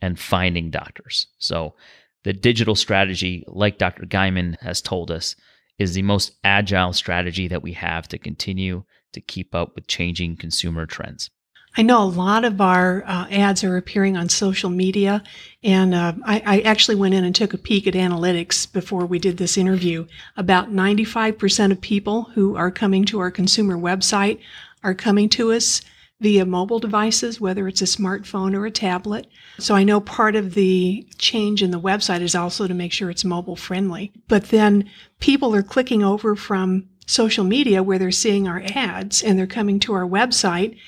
and 0.00 0.18
finding 0.18 0.70
doctors. 0.70 1.26
So 1.38 1.74
the 2.22 2.32
digital 2.32 2.74
strategy, 2.74 3.44
like 3.46 3.76
Dr. 3.76 4.06
Guymon 4.06 4.58
has 4.60 4.80
told 4.80 5.10
us, 5.10 5.36
is 5.78 5.94
the 5.94 6.02
most 6.02 6.32
agile 6.44 6.92
strategy 6.92 7.48
that 7.48 7.62
we 7.62 7.72
have 7.72 8.06
to 8.08 8.18
continue 8.18 8.84
to 9.12 9.20
keep 9.20 9.54
up 9.54 9.74
with 9.74 9.88
changing 9.88 10.36
consumer 10.36 10.86
trends. 10.86 11.30
I 11.76 11.82
know 11.82 12.02
a 12.02 12.04
lot 12.04 12.44
of 12.44 12.60
our 12.60 13.02
uh, 13.04 13.26
ads 13.30 13.64
are 13.64 13.76
appearing 13.76 14.16
on 14.16 14.28
social 14.28 14.70
media, 14.70 15.24
and 15.62 15.92
uh, 15.92 16.12
I, 16.24 16.42
I, 16.46 16.60
actually 16.60 16.94
went 16.94 17.14
in 17.14 17.24
and 17.24 17.34
took 17.34 17.52
a 17.52 17.58
peek 17.58 17.88
at 17.88 17.94
analytics 17.94 18.70
before 18.70 19.06
we 19.06 19.18
did 19.18 19.38
this 19.38 19.58
interview. 19.58 20.06
About 20.36 20.70
95% 20.70 21.72
of 21.72 21.80
people 21.80 22.24
who 22.34 22.54
are 22.54 22.70
coming 22.70 23.04
to 23.06 23.18
our 23.18 23.32
consumer 23.32 23.76
website 23.76 24.38
are 24.84 24.94
coming 24.94 25.28
to 25.30 25.52
us 25.52 25.82
via 26.20 26.46
mobile 26.46 26.78
devices, 26.78 27.40
whether 27.40 27.66
it's 27.66 27.82
a 27.82 27.86
smartphone 27.86 28.54
or 28.54 28.66
a 28.66 28.70
tablet. 28.70 29.26
So 29.58 29.74
I 29.74 29.82
know 29.82 30.00
part 30.00 30.36
of 30.36 30.54
the 30.54 31.06
change 31.18 31.60
in 31.60 31.72
the 31.72 31.80
website 31.80 32.20
is 32.20 32.36
also 32.36 32.68
to 32.68 32.74
make 32.74 32.92
sure 32.92 33.10
it's 33.10 33.24
mobile 33.24 33.56
friendly. 33.56 34.12
But 34.28 34.44
then 34.44 34.88
people 35.18 35.54
are 35.54 35.62
clicking 35.62 36.04
over 36.04 36.36
from 36.36 36.88
social 37.06 37.44
media 37.44 37.82
where 37.82 37.98
they're 37.98 38.10
seeing 38.10 38.46
our 38.46 38.62
ads 38.74 39.22
and 39.22 39.38
they're 39.38 39.46
coming 39.46 39.80
to 39.80 39.92
our 39.92 40.06
website 40.06 40.78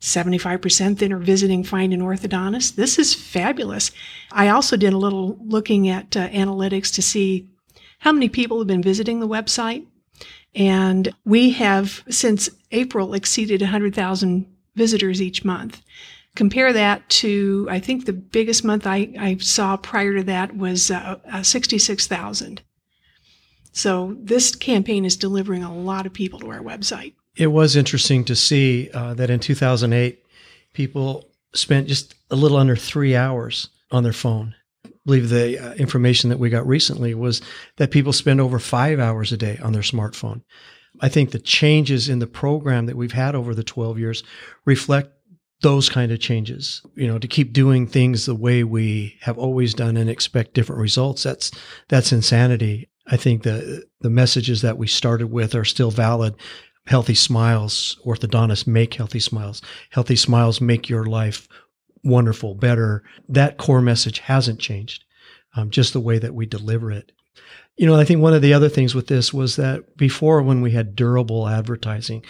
75% 0.00 0.98
then 0.98 1.12
are 1.12 1.18
visiting 1.18 1.62
Find 1.62 1.92
an 1.92 2.00
Orthodontist. 2.00 2.74
This 2.74 2.98
is 2.98 3.14
fabulous. 3.14 3.90
I 4.32 4.48
also 4.48 4.76
did 4.76 4.92
a 4.92 4.98
little 4.98 5.38
looking 5.42 5.88
at 5.88 6.16
uh, 6.16 6.28
analytics 6.30 6.92
to 6.94 7.02
see 7.02 7.48
how 7.98 8.12
many 8.12 8.28
people 8.28 8.58
have 8.58 8.66
been 8.66 8.82
visiting 8.82 9.20
the 9.20 9.28
website. 9.28 9.86
And 10.54 11.14
we 11.24 11.50
have, 11.50 12.02
since 12.08 12.48
April, 12.72 13.14
exceeded 13.14 13.60
100,000 13.60 14.46
visitors 14.74 15.20
each 15.20 15.44
month. 15.44 15.82
Compare 16.34 16.72
that 16.72 17.08
to, 17.10 17.68
I 17.70 17.78
think 17.78 18.06
the 18.06 18.12
biggest 18.12 18.64
month 18.64 18.86
I, 18.86 19.12
I 19.18 19.36
saw 19.36 19.76
prior 19.76 20.16
to 20.16 20.22
that 20.24 20.56
was 20.56 20.90
uh, 20.90 21.18
uh, 21.30 21.42
66,000. 21.42 22.62
So 23.72 24.16
this 24.18 24.56
campaign 24.56 25.04
is 25.04 25.16
delivering 25.16 25.62
a 25.62 25.74
lot 25.74 26.06
of 26.06 26.12
people 26.12 26.40
to 26.40 26.50
our 26.50 26.60
website 26.60 27.14
it 27.36 27.48
was 27.48 27.76
interesting 27.76 28.24
to 28.24 28.36
see 28.36 28.90
uh, 28.92 29.14
that 29.14 29.30
in 29.30 29.40
2008, 29.40 30.22
people 30.72 31.28
spent 31.54 31.88
just 31.88 32.14
a 32.30 32.36
little 32.36 32.58
under 32.58 32.76
three 32.76 33.16
hours 33.16 33.68
on 33.90 34.02
their 34.02 34.12
phone. 34.12 34.54
I 34.84 34.90
believe 35.04 35.28
the 35.28 35.58
uh, 35.58 35.74
information 35.74 36.30
that 36.30 36.38
we 36.38 36.50
got 36.50 36.66
recently 36.66 37.14
was 37.14 37.40
that 37.76 37.90
people 37.90 38.12
spend 38.12 38.40
over 38.40 38.58
five 38.58 39.00
hours 39.00 39.32
a 39.32 39.36
day 39.36 39.58
on 39.62 39.72
their 39.72 39.82
smartphone. 39.82 40.42
I 41.00 41.08
think 41.08 41.30
the 41.30 41.38
changes 41.38 42.08
in 42.08 42.18
the 42.18 42.26
program 42.26 42.86
that 42.86 42.96
we've 42.96 43.12
had 43.12 43.34
over 43.34 43.54
the 43.54 43.64
12 43.64 43.98
years 43.98 44.22
reflect 44.64 45.12
those 45.62 45.88
kind 45.88 46.10
of 46.10 46.20
changes. 46.20 46.82
You 46.94 47.06
know, 47.06 47.18
to 47.18 47.28
keep 47.28 47.52
doing 47.52 47.86
things 47.86 48.26
the 48.26 48.34
way 48.34 48.64
we 48.64 49.16
have 49.22 49.38
always 49.38 49.74
done 49.74 49.96
and 49.96 50.10
expect 50.10 50.54
different 50.54 50.80
results, 50.80 51.22
that's 51.22 51.50
that's 51.88 52.12
insanity. 52.12 52.88
I 53.06 53.16
think 53.16 53.42
the 53.42 53.84
the 54.00 54.10
messages 54.10 54.62
that 54.62 54.78
we 54.78 54.86
started 54.86 55.30
with 55.30 55.54
are 55.54 55.64
still 55.64 55.90
valid 55.90 56.34
healthy 56.86 57.14
smiles, 57.14 57.98
orthodontists 58.04 58.66
make 58.66 58.94
healthy 58.94 59.20
smiles. 59.20 59.62
Healthy 59.90 60.16
smiles 60.16 60.60
make 60.60 60.88
your 60.88 61.04
life 61.04 61.48
wonderful, 62.02 62.54
better. 62.54 63.02
That 63.28 63.58
core 63.58 63.80
message 63.80 64.20
hasn't 64.20 64.60
changed, 64.60 65.04
um, 65.54 65.70
just 65.70 65.92
the 65.92 66.00
way 66.00 66.18
that 66.18 66.34
we 66.34 66.46
deliver 66.46 66.90
it. 66.90 67.12
You 67.76 67.86
know, 67.86 67.96
I 67.96 68.04
think 68.04 68.20
one 68.20 68.34
of 68.34 68.42
the 68.42 68.54
other 68.54 68.68
things 68.68 68.94
with 68.94 69.06
this 69.06 69.32
was 69.32 69.56
that 69.56 69.96
before, 69.96 70.42
when 70.42 70.60
we 70.60 70.72
had 70.72 70.96
durable 70.96 71.48
advertising, 71.48 72.24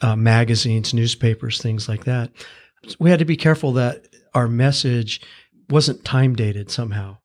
uh, 0.00 0.16
magazines, 0.16 0.94
newspapers, 0.94 1.60
things 1.60 1.88
like 1.88 2.04
that, 2.04 2.30
we 2.98 3.10
had 3.10 3.18
to 3.18 3.24
be 3.24 3.36
careful 3.36 3.72
that 3.72 4.08
our 4.34 4.48
message 4.48 5.20
wasn't 5.68 6.04
time 6.04 6.34
dated 6.34 6.70
somehow 6.70 7.18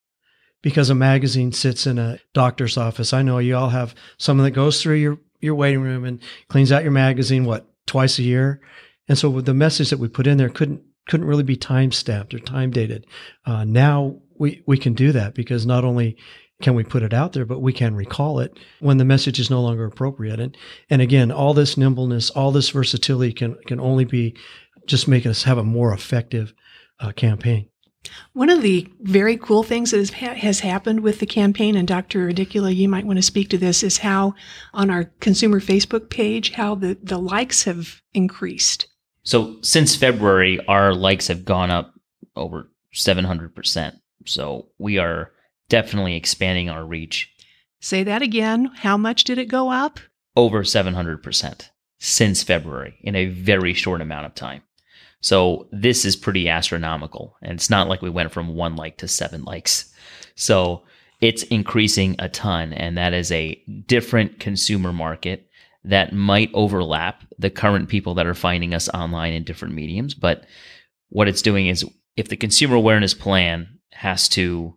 because 0.62 0.90
a 0.90 0.96
magazine 0.96 1.52
sits 1.52 1.88
in 1.88 1.98
a 1.98 2.20
doctor's 2.34 2.78
office. 2.78 3.14
I 3.14 3.22
know 3.22 3.38
you 3.38 3.56
all 3.56 3.70
have 3.70 3.96
someone 4.18 4.46
that 4.46 4.52
goes 4.52 4.82
through 4.82 4.96
your 4.96 5.20
your 5.40 5.56
waiting 5.56 5.82
room 5.82 6.06
and 6.06 6.22
cleans 6.48 6.72
out 6.72 6.84
your 6.84 6.92
magazine 6.92 7.46
what 7.46 7.66
twice 7.86 8.20
a 8.20 8.24
year? 8.24 8.62
And 9.08 9.18
so 9.18 9.42
the 9.42 9.54
message 9.54 9.90
that 9.90 10.00
we 10.00 10.08
put 10.08 10.28
in 10.28 10.38
there 10.38 10.50
couldn't 10.50 10.84
couldn't 11.08 11.28
really 11.28 11.44
be 11.44 11.58
time 11.58 11.92
stamped 11.92 12.36
or 12.36 12.40
time 12.40 12.70
dated 12.70 13.08
uh, 13.48 13.64
now 13.64 14.16
we 14.38 14.64
we 14.66 14.78
can 14.78 14.94
do 14.94 15.12
that 15.12 15.36
because 15.36 15.66
not 15.66 15.84
only 15.84 16.16
can 16.62 16.76
we 16.76 16.84
put 16.84 17.04
it 17.04 17.14
out 17.14 17.34
there 17.34 17.46
but 17.46 17.62
we 17.62 17.74
can 17.74 17.96
recall 17.96 18.40
it 18.40 18.58
when 18.80 18.98
the 18.98 19.06
message 19.06 19.40
is 19.40 19.50
no 19.50 19.62
longer 19.62 19.86
appropriate. 19.86 20.40
And 20.40 20.58
and 20.90 21.02
again 21.02 21.32
all 21.32 21.54
this 21.54 21.78
nimbleness 21.78 22.30
all 22.32 22.52
this 22.52 22.70
versatility 22.70 23.34
can 23.34 23.56
can 23.68 23.80
only 23.80 24.06
be 24.06 24.36
just 24.88 25.08
make 25.08 25.26
us 25.26 25.44
have 25.44 25.58
a 25.58 25.64
more 25.64 25.94
effective 25.94 26.54
uh, 27.00 27.12
campaign 27.12 27.70
one 28.34 28.50
of 28.50 28.62
the 28.62 28.88
very 29.02 29.38
cool 29.38 29.64
things 29.64 29.92
that 29.92 30.10
has 30.12 30.60
happened 30.62 31.02
with 31.02 31.20
the 31.20 31.26
campaign, 31.26 31.76
and 31.76 31.88
Dr. 31.88 32.30
Idiculla, 32.30 32.76
you 32.76 32.88
might 32.88 33.06
want 33.06 33.18
to 33.18 33.24
speak 33.24 33.50
to 33.50 33.58
this, 33.58 33.84
is 33.84 34.00
how 34.00 34.36
on 34.74 34.90
our 34.90 35.06
consumer 35.20 35.60
Facebook 35.60 36.10
page, 36.10 36.52
how 36.52 36.76
the, 36.76 36.98
the 37.02 37.18
likes 37.18 37.64
have 37.64 38.02
increased. 38.14 38.88
So 39.24 39.58
since 39.62 39.96
February, 39.96 40.66
our 40.68 40.94
likes 40.94 41.28
have 41.28 41.46
gone 41.46 41.72
up 41.72 41.94
over 42.36 42.72
700%. 42.94 44.00
So 44.26 44.70
we 44.78 44.98
are 44.98 45.32
definitely 45.68 46.16
expanding 46.16 46.70
our 46.70 46.86
reach. 46.86 47.32
Say 47.80 48.04
that 48.04 48.22
again. 48.22 48.72
How 48.76 48.98
much 48.98 49.24
did 49.24 49.38
it 49.38 49.46
go 49.46 49.72
up? 49.72 50.00
Over 50.36 50.64
700% 50.64 51.70
since 51.98 52.44
February 52.44 52.98
in 53.02 53.16
a 53.16 53.26
very 53.26 53.74
short 53.74 54.02
amount 54.02 54.26
of 54.26 54.36
time. 54.36 54.62
So 55.22 55.68
this 55.72 56.06
is 56.06 56.16
pretty 56.16 56.48
astronomical. 56.48 57.36
And 57.42 57.54
it's 57.54 57.70
not 57.70 57.88
like 57.88 58.02
we 58.02 58.10
went 58.10 58.32
from 58.32 58.56
one 58.56 58.76
like 58.76 58.98
to 58.98 59.08
seven 59.08 59.44
likes. 59.44 59.94
So 60.36 60.84
it's 61.22 61.44
increasing 61.44 62.16
a 62.20 62.30
ton. 62.30 62.74
And 62.74 62.98
that 62.98 63.14
is 63.14 63.32
a 63.32 63.56
different 63.88 64.40
consumer 64.40 64.94
market 64.94 65.50
that 65.84 66.14
might 66.14 66.52
overlap 66.54 67.24
the 67.38 67.50
current 67.50 67.90
people 67.90 68.14
that 68.16 68.28
are 68.28 68.34
finding 68.34 68.74
us 68.74 68.90
online 68.90 69.34
in 69.34 69.44
different 69.44 69.74
mediums. 69.74 70.14
But 70.14 70.46
what 71.10 71.28
it's 71.28 71.42
doing 71.42 71.68
is 71.68 71.86
if 72.16 72.30
the 72.30 72.38
consumer 72.38 72.76
awareness 72.76 73.14
plan 73.14 73.80
has 73.92 74.30
to 74.30 74.76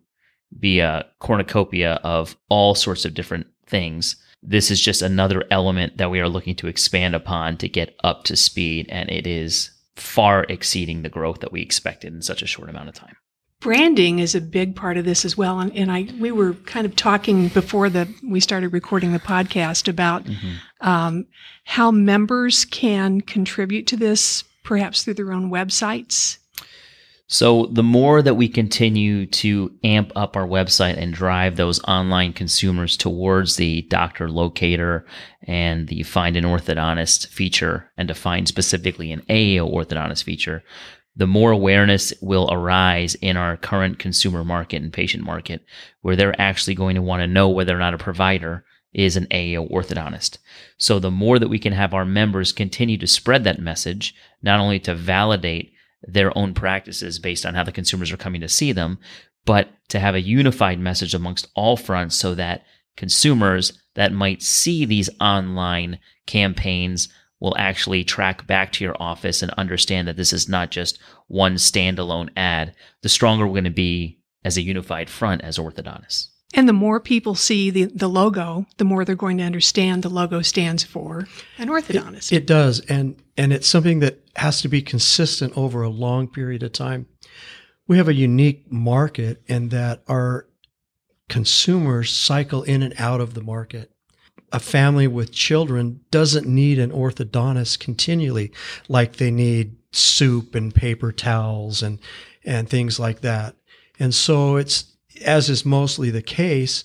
be 0.59 0.79
a 0.79 1.05
cornucopia 1.19 1.93
of 2.03 2.35
all 2.49 2.75
sorts 2.75 3.05
of 3.05 3.13
different 3.13 3.47
things, 3.65 4.15
this 4.41 4.69
is 4.69 4.81
just 4.81 5.01
another 5.01 5.45
element 5.51 5.97
that 5.97 6.11
we 6.11 6.19
are 6.19 6.29
looking 6.29 6.55
to 6.55 6.67
expand 6.67 7.15
upon 7.15 7.57
to 7.57 7.69
get 7.69 7.95
up 8.03 8.23
to 8.25 8.35
speed. 8.35 8.87
And 8.89 9.09
it 9.09 9.25
is 9.25 9.71
far 9.95 10.45
exceeding 10.49 11.01
the 11.01 11.09
growth 11.09 11.39
that 11.39 11.51
we 11.51 11.61
expected 11.61 12.13
in 12.13 12.21
such 12.21 12.41
a 12.41 12.47
short 12.47 12.69
amount 12.69 12.89
of 12.89 12.95
time. 12.95 13.15
Branding 13.59 14.19
is 14.19 14.35
a 14.35 14.41
big 14.41 14.75
part 14.75 14.97
of 14.97 15.05
this 15.05 15.23
as 15.23 15.37
well, 15.37 15.59
and, 15.59 15.73
and 15.73 15.89
I 15.89 16.09
we 16.19 16.31
were 16.31 16.53
kind 16.53 16.85
of 16.85 16.95
talking 16.95 17.47
before 17.47 17.89
the 17.89 18.13
we 18.21 18.41
started 18.41 18.73
recording 18.73 19.13
the 19.13 19.19
podcast 19.19 19.87
about 19.87 20.25
mm-hmm. 20.25 20.87
um, 20.87 21.27
how 21.63 21.89
members 21.89 22.65
can 22.65 23.21
contribute 23.21 23.87
to 23.87 23.95
this, 23.95 24.43
perhaps 24.63 25.03
through 25.03 25.13
their 25.13 25.31
own 25.31 25.49
websites 25.49 26.39
so, 27.27 27.65
the 27.65 27.81
more 27.83 28.21
that 28.21 28.35
we 28.35 28.47
continue 28.47 29.25
to 29.25 29.73
amp 29.83 30.11
up 30.15 30.35
our 30.35 30.45
website 30.45 30.97
and 30.97 31.13
drive 31.13 31.55
those 31.55 31.83
online 31.85 32.33
consumers 32.33 32.95
towards 32.95 33.55
the 33.55 33.83
doctor 33.83 34.29
locator 34.29 35.05
and 35.47 35.87
the 35.87 36.03
find 36.03 36.35
an 36.35 36.45
orthodontist 36.45 37.27
feature 37.27 37.91
and 37.97 38.07
to 38.07 38.13
find 38.13 38.47
specifically 38.47 39.11
an 39.11 39.21
AAO 39.29 39.71
orthodontist 39.71 40.23
feature, 40.23 40.63
the 41.15 41.27
more 41.27 41.51
awareness 41.51 42.13
will 42.21 42.49
arise 42.51 43.15
in 43.15 43.37
our 43.37 43.57
current 43.57 43.99
consumer 43.99 44.43
market 44.43 44.81
and 44.81 44.91
patient 44.91 45.23
market 45.23 45.63
where 46.01 46.15
they're 46.15 46.39
actually 46.41 46.75
going 46.75 46.95
to 46.95 47.01
want 47.01 47.21
to 47.21 47.27
know 47.27 47.49
whether 47.49 47.75
or 47.75 47.79
not 47.79 47.93
a 47.93 47.99
provider 47.99 48.65
is 48.93 49.15
an 49.15 49.27
AAO 49.27 49.71
orthodontist. 49.71 50.37
So, 50.77 50.99
the 50.99 51.11
more 51.11 51.39
that 51.39 51.49
we 51.49 51.59
can 51.59 51.73
have 51.73 51.93
our 51.93 52.05
members 52.05 52.51
continue 52.51 52.97
to 52.99 53.07
spread 53.07 53.43
that 53.43 53.59
message, 53.59 54.13
not 54.41 54.59
only 54.59 54.79
to 54.81 54.95
validate 54.95 55.73
their 56.03 56.35
own 56.37 56.53
practices 56.53 57.19
based 57.19 57.45
on 57.45 57.55
how 57.55 57.63
the 57.63 57.71
consumers 57.71 58.11
are 58.11 58.17
coming 58.17 58.41
to 58.41 58.49
see 58.49 58.71
them, 58.71 58.99
but 59.45 59.69
to 59.89 59.99
have 59.99 60.15
a 60.15 60.21
unified 60.21 60.79
message 60.79 61.13
amongst 61.13 61.47
all 61.55 61.75
fronts 61.75 62.15
so 62.15 62.35
that 62.35 62.63
consumers 62.95 63.73
that 63.95 64.11
might 64.11 64.41
see 64.41 64.85
these 64.85 65.09
online 65.19 65.99
campaigns 66.25 67.09
will 67.39 67.55
actually 67.57 68.03
track 68.03 68.47
back 68.47 68.71
to 68.71 68.83
your 68.83 68.95
office 69.01 69.41
and 69.41 69.51
understand 69.51 70.07
that 70.07 70.15
this 70.15 70.31
is 70.31 70.47
not 70.47 70.71
just 70.71 70.97
one 71.27 71.55
standalone 71.55 72.29
ad, 72.37 72.73
the 73.01 73.09
stronger 73.09 73.45
we're 73.45 73.51
going 73.51 73.65
to 73.65 73.69
be 73.69 74.17
as 74.45 74.55
a 74.55 74.61
unified 74.61 75.09
front 75.09 75.41
as 75.41 75.57
orthodontists. 75.57 76.27
And 76.53 76.69
the 76.69 76.73
more 76.73 76.99
people 76.99 77.35
see 77.35 77.69
the, 77.69 77.85
the 77.85 78.07
logo, 78.07 78.65
the 78.77 78.85
more 78.85 79.03
they're 79.03 79.15
going 79.15 79.39
to 79.39 79.43
understand 79.43 80.03
the 80.03 80.09
logo 80.09 80.41
stands 80.41 80.83
for 80.83 81.27
an 81.57 81.67
orthodontist. 81.67 82.31
It, 82.31 82.37
it, 82.37 82.47
does. 82.47 82.79
And, 82.81 83.21
and 83.35 83.51
it's 83.51 83.67
something 83.67 83.99
that 83.99 84.21
has 84.35 84.61
to 84.61 84.67
be 84.67 84.81
consistent 84.81 85.57
over 85.57 85.81
a 85.81 85.89
long 85.89 86.27
period 86.27 86.61
of 86.63 86.71
time. 86.71 87.07
We 87.87 87.97
have 87.97 88.07
a 88.07 88.13
unique 88.13 88.71
market 88.71 89.41
in 89.47 89.69
that 89.69 90.03
our 90.07 90.47
consumers 91.33 92.15
cycle 92.15 92.61
in 92.61 92.83
and 92.83 92.93
out 92.99 93.19
of 93.19 93.33
the 93.33 93.41
market. 93.41 93.91
A 94.51 94.59
family 94.59 95.07
with 95.07 95.31
children 95.31 96.01
doesn't 96.11 96.45
need 96.45 96.77
an 96.77 96.91
orthodontist 96.91 97.79
continually 97.79 98.51
like 98.87 99.15
they 99.15 99.31
need 99.31 99.75
soup 99.91 100.53
and 100.53 100.75
paper 100.75 101.11
towels 101.11 101.81
and, 101.81 101.97
and 102.45 102.69
things 102.69 102.99
like 102.99 103.21
that. 103.21 103.55
And 103.97 104.13
so 104.13 104.57
it's 104.57 104.93
as 105.25 105.49
is 105.49 105.65
mostly 105.65 106.11
the 106.11 106.21
case, 106.21 106.83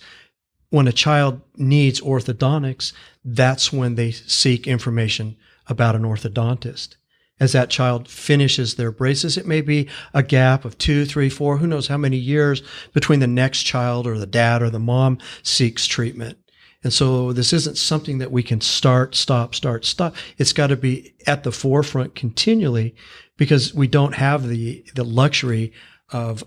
when 0.70 0.88
a 0.88 0.92
child 0.92 1.42
needs 1.58 2.00
orthodontics, 2.00 2.94
that's 3.22 3.70
when 3.70 3.96
they 3.96 4.12
seek 4.12 4.66
information 4.66 5.36
about 5.66 5.94
an 5.94 6.04
orthodontist. 6.04 6.96
As 7.40 7.52
that 7.52 7.70
child 7.70 8.08
finishes 8.08 8.74
their 8.74 8.90
braces, 8.90 9.36
it 9.36 9.46
may 9.46 9.60
be 9.60 9.88
a 10.12 10.22
gap 10.22 10.64
of 10.64 10.76
two, 10.76 11.04
three, 11.04 11.28
four, 11.28 11.58
who 11.58 11.66
knows 11.66 11.86
how 11.86 11.96
many 11.96 12.16
years 12.16 12.62
between 12.92 13.20
the 13.20 13.26
next 13.26 13.62
child 13.62 14.06
or 14.06 14.18
the 14.18 14.26
dad 14.26 14.62
or 14.62 14.70
the 14.70 14.80
mom 14.80 15.18
seeks 15.42 15.86
treatment. 15.86 16.38
And 16.82 16.92
so 16.92 17.32
this 17.32 17.52
isn't 17.52 17.76
something 17.76 18.18
that 18.18 18.30
we 18.30 18.42
can 18.42 18.60
start, 18.60 19.14
stop, 19.14 19.54
start, 19.54 19.84
stop. 19.84 20.14
It's 20.36 20.52
got 20.52 20.68
to 20.68 20.76
be 20.76 21.14
at 21.26 21.42
the 21.42 21.52
forefront 21.52 22.14
continually 22.14 22.94
because 23.36 23.74
we 23.74 23.88
don't 23.88 24.14
have 24.14 24.46
the, 24.46 24.84
the 24.94 25.04
luxury 25.04 25.72
of, 26.10 26.44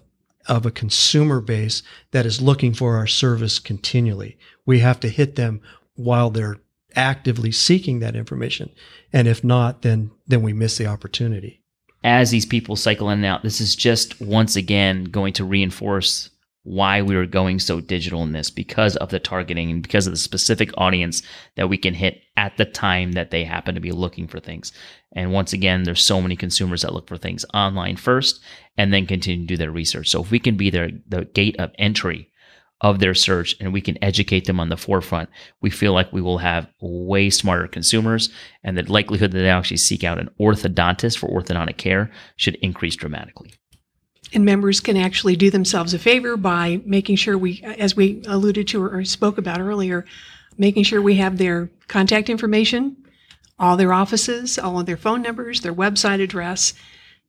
of 0.47 0.65
a 0.65 0.71
consumer 0.71 1.41
base 1.41 1.83
that 2.11 2.25
is 2.25 2.41
looking 2.41 2.73
for 2.73 2.95
our 2.95 3.07
service 3.07 3.59
continually. 3.59 4.37
We 4.65 4.79
have 4.79 4.99
to 5.01 5.09
hit 5.09 5.35
them 5.35 5.61
while 5.95 6.29
they're 6.29 6.59
actively 6.95 7.51
seeking 7.51 7.99
that 7.99 8.15
information. 8.15 8.69
And 9.13 9.27
if 9.27 9.43
not, 9.43 9.81
then, 9.81 10.11
then 10.27 10.41
we 10.41 10.53
miss 10.53 10.77
the 10.77 10.87
opportunity. 10.87 11.63
As 12.03 12.31
these 12.31 12.45
people 12.45 12.75
cycle 12.75 13.09
in 13.09 13.19
and 13.19 13.25
out, 13.25 13.43
this 13.43 13.61
is 13.61 13.75
just 13.75 14.19
once 14.21 14.55
again 14.55 15.05
going 15.05 15.33
to 15.33 15.45
reinforce 15.45 16.31
why 16.63 17.01
we 17.01 17.15
were 17.15 17.25
going 17.25 17.57
so 17.59 17.81
digital 17.81 18.21
in 18.21 18.33
this 18.33 18.51
because 18.51 18.95
of 18.97 19.09
the 19.09 19.19
targeting 19.19 19.71
and 19.71 19.81
because 19.81 20.05
of 20.05 20.13
the 20.13 20.17
specific 20.17 20.69
audience 20.77 21.23
that 21.55 21.69
we 21.69 21.77
can 21.77 21.93
hit 21.93 22.21
at 22.37 22.55
the 22.57 22.65
time 22.65 23.13
that 23.13 23.31
they 23.31 23.43
happen 23.43 23.73
to 23.73 23.81
be 23.81 23.91
looking 23.91 24.27
for 24.27 24.39
things. 24.39 24.71
And 25.13 25.33
once 25.33 25.53
again, 25.53 25.83
there's 25.83 26.03
so 26.03 26.21
many 26.21 26.35
consumers 26.35 26.83
that 26.83 26.93
look 26.93 27.07
for 27.07 27.17
things 27.17 27.45
online 27.53 27.97
first 27.97 28.41
and 28.77 28.93
then 28.93 29.07
continue 29.07 29.41
to 29.41 29.47
do 29.47 29.57
their 29.57 29.71
research. 29.71 30.09
So 30.09 30.21
if 30.21 30.29
we 30.29 30.39
can 30.39 30.55
be 30.55 30.69
their 30.69 30.91
the 31.07 31.25
gate 31.25 31.59
of 31.59 31.71
entry 31.79 32.30
of 32.81 32.99
their 32.99 33.13
search 33.13 33.55
and 33.59 33.71
we 33.71 33.81
can 33.81 34.03
educate 34.03 34.45
them 34.45 34.59
on 34.59 34.69
the 34.69 34.77
forefront, 34.77 35.29
we 35.61 35.69
feel 35.69 35.93
like 35.93 36.11
we 36.11 36.21
will 36.21 36.39
have 36.39 36.67
way 36.81 37.29
smarter 37.29 37.67
consumers 37.67 38.29
and 38.63 38.77
the 38.77 38.83
likelihood 38.91 39.31
that 39.31 39.39
they 39.39 39.49
actually 39.49 39.77
seek 39.77 40.03
out 40.03 40.19
an 40.19 40.29
orthodontist 40.39 41.17
for 41.17 41.29
orthodontic 41.29 41.77
care 41.77 42.11
should 42.35 42.55
increase 42.55 42.95
dramatically. 42.95 43.53
And 44.33 44.45
members 44.45 44.79
can 44.79 44.97
actually 44.97 45.35
do 45.35 45.49
themselves 45.49 45.93
a 45.93 45.99
favor 45.99 46.37
by 46.37 46.81
making 46.85 47.17
sure 47.17 47.37
we, 47.37 47.61
as 47.63 47.95
we 47.95 48.23
alluded 48.27 48.67
to 48.69 48.83
or 48.83 49.03
spoke 49.05 49.37
about 49.37 49.59
earlier, 49.59 50.05
making 50.57 50.83
sure 50.83 51.01
we 51.01 51.15
have 51.15 51.37
their 51.37 51.69
contact 51.87 52.29
information, 52.29 52.95
all 53.59 53.77
their 53.77 53.93
offices, 53.93 54.57
all 54.57 54.79
of 54.79 54.85
their 54.85 54.97
phone 54.97 55.21
numbers, 55.21 55.61
their 55.61 55.73
website 55.73 56.23
address, 56.23 56.73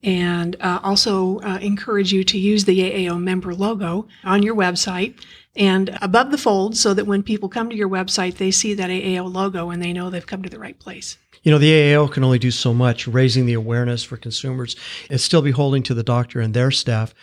and 0.03 0.57
uh, 0.61 0.81
also 0.83 1.41
uh, 1.41 1.59
encourage 1.61 2.13
you 2.13 2.25
to 2.25 2.39
use 2.39 2.65
the 2.65 2.79
AAO 2.79 3.21
member 3.21 3.55
logo 3.55 4.09
on 4.25 4.43
your 4.43 4.55
website 4.55 5.15
and 5.55 5.99
above 6.01 6.31
the 6.31 6.39
fold 6.39 6.77
so 6.77 6.95
that 6.95 7.07
when 7.07 7.23
people 7.23 7.49
come 7.49 7.69
to 7.69 7.77
your 7.77 7.89
website, 7.89 8.37
they 8.37 8.51
see 8.51 8.75
that 8.75 8.91
AAO 8.91 9.33
logo 9.33 9.71
and 9.71 9.83
they 9.83 9.93
know 9.93 10.09
they've 10.09 10.27
come 10.27 10.43
to 10.43 10.51
the 10.51 10.59
right 10.59 10.79
place. 10.79 11.19
You 11.43 11.51
know, 11.51 11.59
the 11.59 11.73
AAO 11.73 12.11
can 12.11 12.25
only 12.25 12.39
do 12.39 12.51
so 12.51 12.73
much, 12.73 13.07
raising 13.09 13.47
the 13.47 13.53
awareness 13.53 14.05
for 14.05 14.17
consumers 14.17 14.77
and 15.11 15.21
still 15.21 15.43
beholding 15.43 15.83
to 15.85 15.95
the 15.95 16.05
doctor 16.05 16.41
and 16.41 16.55
their 16.55 16.71
staff 16.71 17.15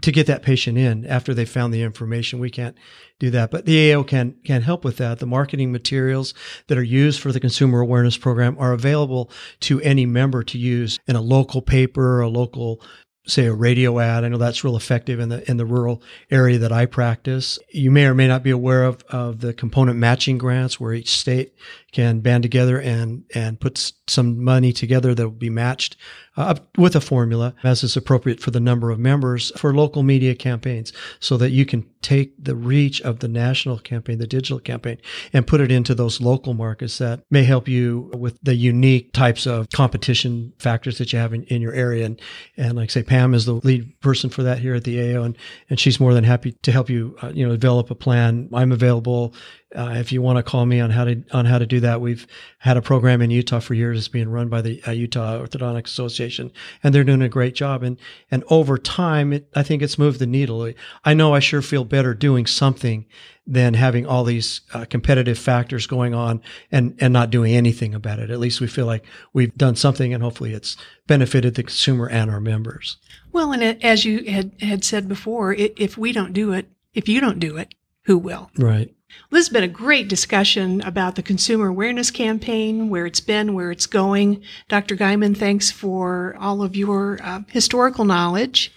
to 0.00 0.10
get 0.10 0.26
that 0.26 0.42
patient 0.42 0.78
in 0.78 1.04
after 1.06 1.34
they 1.34 1.44
found 1.44 1.72
the 1.72 1.82
information. 1.82 2.40
We 2.40 2.50
can't 2.50 2.76
do 3.20 3.30
that, 3.30 3.50
but 3.50 3.66
the 3.66 3.90
AAO 3.90 4.06
can 4.06 4.36
can 4.44 4.62
help 4.62 4.84
with 4.84 4.96
that. 4.96 5.18
The 5.18 5.26
marketing 5.26 5.70
materials 5.70 6.34
that 6.68 6.78
are 6.78 6.82
used 6.82 7.20
for 7.20 7.30
the 7.30 7.40
consumer 7.40 7.80
awareness 7.80 8.16
program 8.16 8.56
are 8.58 8.72
available 8.72 9.30
to 9.60 9.80
any 9.82 10.06
member 10.06 10.42
to 10.44 10.58
use 10.58 10.98
in 11.06 11.14
a 11.14 11.20
local 11.20 11.60
paper, 11.62 12.20
a 12.20 12.28
local 12.28 12.80
say 13.26 13.46
a 13.46 13.52
radio 13.52 13.98
ad. 14.00 14.24
I 14.24 14.28
know 14.28 14.38
that's 14.38 14.64
real 14.64 14.76
effective 14.76 15.20
in 15.20 15.28
the 15.28 15.48
in 15.50 15.56
the 15.56 15.66
rural 15.66 16.02
area 16.30 16.58
that 16.58 16.72
I 16.72 16.86
practice. 16.86 17.58
You 17.70 17.90
may 17.90 18.06
or 18.06 18.14
may 18.14 18.26
not 18.26 18.42
be 18.42 18.50
aware 18.50 18.84
of, 18.84 19.02
of 19.08 19.40
the 19.40 19.54
component 19.54 19.98
matching 19.98 20.38
grants 20.38 20.80
where 20.80 20.92
each 20.92 21.10
state 21.10 21.54
can 21.92 22.20
band 22.20 22.42
together 22.42 22.80
and 22.80 23.24
and 23.34 23.60
put 23.60 23.92
some 24.06 24.42
money 24.42 24.72
together 24.72 25.14
that 25.14 25.22
will 25.22 25.30
be 25.30 25.50
matched 25.50 25.96
uh, 26.36 26.54
with 26.78 26.96
a 26.96 27.00
formula 27.00 27.54
as 27.62 27.82
is 27.82 27.96
appropriate 27.96 28.40
for 28.40 28.50
the 28.50 28.60
number 28.60 28.90
of 28.90 28.98
members 28.98 29.52
for 29.56 29.74
local 29.74 30.02
media 30.02 30.34
campaigns 30.34 30.92
so 31.20 31.36
that 31.36 31.50
you 31.50 31.66
can 31.66 31.86
take 32.02 32.32
the 32.42 32.56
reach 32.56 33.00
of 33.02 33.20
the 33.20 33.28
national 33.28 33.78
campaign, 33.78 34.18
the 34.18 34.26
digital 34.26 34.58
campaign, 34.58 34.98
and 35.32 35.46
put 35.46 35.60
it 35.60 35.70
into 35.70 35.94
those 35.94 36.20
local 36.20 36.52
markets 36.52 36.98
that 36.98 37.20
may 37.30 37.44
help 37.44 37.68
you 37.68 38.10
with 38.14 38.38
the 38.42 38.54
unique 38.54 39.12
types 39.12 39.46
of 39.46 39.68
competition 39.70 40.52
factors 40.58 40.98
that 40.98 41.12
you 41.12 41.18
have 41.18 41.32
in, 41.32 41.44
in 41.44 41.62
your 41.62 41.72
area. 41.72 42.04
And, 42.04 42.20
and 42.56 42.76
like 42.76 42.90
I 42.90 42.92
say, 42.92 43.02
Pam 43.02 43.34
is 43.34 43.44
the 43.44 43.54
lead 43.54 44.00
person 44.00 44.30
for 44.30 44.42
that 44.42 44.58
here 44.58 44.74
at 44.74 44.84
the 44.84 45.14
AO, 45.14 45.22
and, 45.22 45.38
and 45.70 45.78
she's 45.78 46.00
more 46.00 46.14
than 46.14 46.24
happy 46.24 46.52
to 46.52 46.72
help 46.72 46.90
you, 46.90 47.16
uh, 47.22 47.30
you 47.32 47.46
know, 47.46 47.52
develop 47.52 47.90
a 47.90 47.94
plan. 47.94 48.48
I'm 48.52 48.72
available 48.72 49.34
uh, 49.74 49.94
if 49.96 50.12
you 50.12 50.20
want 50.22 50.36
to 50.36 50.42
call 50.42 50.66
me 50.66 50.80
on 50.80 50.90
how 50.90 51.04
to 51.04 51.22
on 51.32 51.46
how 51.46 51.58
to 51.58 51.66
do 51.66 51.80
that, 51.80 52.00
we've 52.00 52.26
had 52.58 52.76
a 52.76 52.82
program 52.82 53.22
in 53.22 53.30
Utah 53.30 53.60
for 53.60 53.74
years. 53.74 53.98
It's 53.98 54.08
being 54.08 54.28
run 54.28 54.48
by 54.48 54.60
the 54.60 54.82
uh, 54.86 54.90
Utah 54.90 55.38
Orthodontic 55.38 55.86
Association, 55.86 56.52
and 56.82 56.94
they're 56.94 57.04
doing 57.04 57.22
a 57.22 57.28
great 57.28 57.54
job. 57.54 57.82
And 57.82 57.98
and 58.30 58.44
over 58.48 58.78
time, 58.78 59.32
it, 59.32 59.48
I 59.54 59.62
think 59.62 59.82
it's 59.82 59.98
moved 59.98 60.18
the 60.18 60.26
needle. 60.26 60.72
I 61.04 61.14
know 61.14 61.34
I 61.34 61.40
sure 61.40 61.62
feel 61.62 61.84
better 61.84 62.14
doing 62.14 62.46
something 62.46 63.06
than 63.46 63.74
having 63.74 64.06
all 64.06 64.24
these 64.24 64.60
uh, 64.72 64.84
competitive 64.84 65.38
factors 65.38 65.86
going 65.86 66.14
on 66.14 66.42
and 66.70 66.96
and 67.00 67.12
not 67.12 67.30
doing 67.30 67.54
anything 67.54 67.94
about 67.94 68.18
it. 68.18 68.30
At 68.30 68.40
least 68.40 68.60
we 68.60 68.66
feel 68.66 68.86
like 68.86 69.04
we've 69.32 69.54
done 69.56 69.76
something, 69.76 70.12
and 70.12 70.22
hopefully 70.22 70.52
it's 70.52 70.76
benefited 71.06 71.54
the 71.54 71.62
consumer 71.62 72.08
and 72.08 72.30
our 72.30 72.40
members. 72.40 72.98
Well, 73.32 73.52
and 73.52 73.62
it, 73.62 73.82
as 73.82 74.04
you 74.04 74.30
had 74.30 74.52
had 74.60 74.84
said 74.84 75.08
before, 75.08 75.52
it, 75.54 75.74
if 75.76 75.96
we 75.96 76.12
don't 76.12 76.32
do 76.32 76.52
it, 76.52 76.68
if 76.94 77.08
you 77.08 77.20
don't 77.20 77.38
do 77.38 77.56
it, 77.56 77.74
who 78.04 78.18
will? 78.18 78.50
Right. 78.56 78.94
Well, 79.30 79.38
this 79.38 79.46
has 79.46 79.52
been 79.52 79.64
a 79.64 79.68
great 79.68 80.08
discussion 80.08 80.80
about 80.82 81.16
the 81.16 81.22
consumer 81.22 81.68
awareness 81.68 82.10
campaign, 82.10 82.88
where 82.88 83.06
it's 83.06 83.20
been, 83.20 83.54
where 83.54 83.70
it's 83.70 83.86
going. 83.86 84.42
Dr. 84.68 84.96
Guymon, 84.96 85.36
thanks 85.36 85.70
for 85.70 86.36
all 86.38 86.62
of 86.62 86.76
your 86.76 87.18
uh, 87.22 87.40
historical 87.48 88.04
knowledge. 88.04 88.72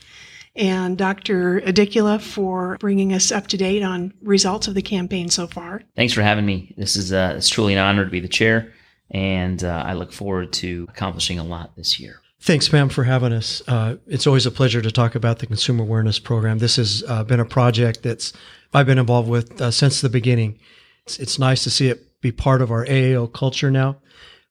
And 0.56 0.98
Dr. 0.98 1.60
Idiculla 1.62 2.22
for 2.22 2.78
bringing 2.80 3.12
us 3.12 3.32
up 3.32 3.48
to 3.48 3.58
date 3.58 3.84
on 3.84 4.14
results 4.22 4.68
of 4.70 4.74
the 4.74 4.82
campaign 4.82 5.30
so 5.30 5.48
far. 5.48 5.84
Thanks 5.96 6.14
for 6.14 6.22
having 6.22 6.46
me. 6.46 6.74
This 6.78 6.96
is 6.96 7.12
uh, 7.12 7.34
it's 7.38 7.50
truly 7.50 7.74
an 7.74 7.80
honor 7.80 8.06
to 8.06 8.12
be 8.12 8.22
the 8.22 8.30
chair, 8.30 8.74
and 9.12 9.62
uh, 9.62 9.84
I 9.86 9.94
look 9.94 10.14
forward 10.14 10.54
to 10.54 10.88
accomplishing 10.90 11.40
a 11.40 11.44
lot 11.44 11.76
this 11.76 12.00
year. 12.00 12.22
Thanks, 12.46 12.70
Pam, 12.70 12.90
for 12.90 13.06
having 13.06 13.34
us. 13.34 13.64
Uh, 13.68 13.96
it's 14.06 14.28
always 14.28 14.46
a 14.46 14.52
pleasure 14.52 14.80
to 14.80 14.92
talk 14.92 15.16
about 15.16 15.40
the 15.40 15.48
Consumer 15.48 15.82
Awareness 15.82 16.20
Program. 16.20 16.60
This 16.60 16.76
has 16.76 17.04
uh, 17.08 17.24
been 17.24 17.40
a 17.40 17.46
project 17.46 18.04
that's 18.04 18.34
I've 18.72 18.86
been 18.86 19.00
involved 19.00 19.28
with 19.28 19.60
uh, 19.60 19.72
since 19.72 20.00
the 20.00 20.10
beginning. 20.10 20.60
It's, 21.08 21.18
it's, 21.18 21.40
nice 21.40 21.64
to 21.64 21.72
see 21.72 21.88
it 21.88 22.22
be 22.22 22.32
part 22.32 22.62
of 22.62 22.70
our 22.70 22.86
AAO 22.86 23.34
culture 23.34 23.72
now. 23.72 23.98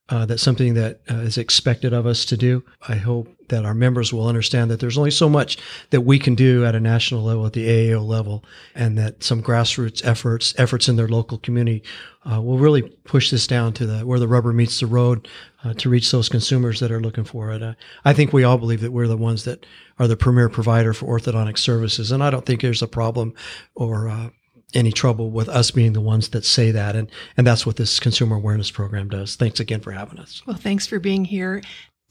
Uh, 0.08 0.26
that's 0.26 0.42
something 0.42 0.74
that 0.74 1.02
uh, 1.08 1.18
is 1.18 1.38
expected 1.38 1.92
of 1.92 2.04
us 2.04 2.24
to 2.24 2.36
do. 2.36 2.64
I 2.88 2.96
hope 2.96 3.28
that 3.48 3.64
our 3.64 3.74
members 3.74 4.12
will 4.12 4.26
understand 4.26 4.70
that 4.70 4.80
there's 4.80 4.98
only 4.98 5.10
so 5.10 5.28
much 5.28 5.58
that 5.90 6.02
we 6.02 6.18
can 6.18 6.34
do 6.34 6.64
at 6.64 6.74
a 6.74 6.80
national 6.80 7.22
level, 7.22 7.46
at 7.46 7.52
the 7.52 7.66
AAO 7.66 8.04
level, 8.04 8.44
and 8.74 8.98
that 8.98 9.22
some 9.22 9.42
grassroots 9.42 10.04
efforts, 10.04 10.54
efforts 10.58 10.88
in 10.88 10.96
their 10.96 11.08
local 11.08 11.38
community, 11.38 11.82
uh, 12.30 12.40
will 12.40 12.58
really 12.58 12.82
push 12.82 13.30
this 13.30 13.46
down 13.46 13.72
to 13.74 13.86
the 13.86 14.06
where 14.06 14.18
the 14.18 14.28
rubber 14.28 14.52
meets 14.52 14.80
the 14.80 14.86
road 14.86 15.28
uh, 15.64 15.74
to 15.74 15.90
reach 15.90 16.10
those 16.10 16.28
consumers 16.28 16.80
that 16.80 16.90
are 16.90 17.00
looking 17.00 17.24
for 17.24 17.50
it. 17.52 17.62
Uh, 17.62 17.74
I 18.04 18.12
think 18.12 18.32
we 18.32 18.44
all 18.44 18.58
believe 18.58 18.80
that 18.80 18.92
we're 18.92 19.08
the 19.08 19.16
ones 19.16 19.44
that 19.44 19.66
are 19.98 20.08
the 20.08 20.16
premier 20.16 20.48
provider 20.48 20.94
for 20.94 21.06
orthodontic 21.18 21.58
services, 21.58 22.10
and 22.10 22.22
I 22.22 22.30
don't 22.30 22.46
think 22.46 22.62
there's 22.62 22.82
a 22.82 22.88
problem 22.88 23.34
or 23.74 24.08
uh, 24.08 24.30
any 24.74 24.92
trouble 24.92 25.30
with 25.30 25.48
us 25.48 25.70
being 25.70 25.92
the 25.92 26.00
ones 26.00 26.28
that 26.30 26.44
say 26.44 26.70
that. 26.72 26.96
And, 26.96 27.10
and 27.36 27.46
that's 27.46 27.64
what 27.64 27.76
this 27.76 28.00
consumer 28.00 28.36
awareness 28.36 28.70
program 28.70 29.08
does. 29.08 29.36
Thanks 29.36 29.60
again 29.60 29.80
for 29.80 29.92
having 29.92 30.18
us. 30.18 30.42
Well, 30.46 30.56
thanks 30.56 30.86
for 30.86 30.98
being 30.98 31.24
here. 31.24 31.62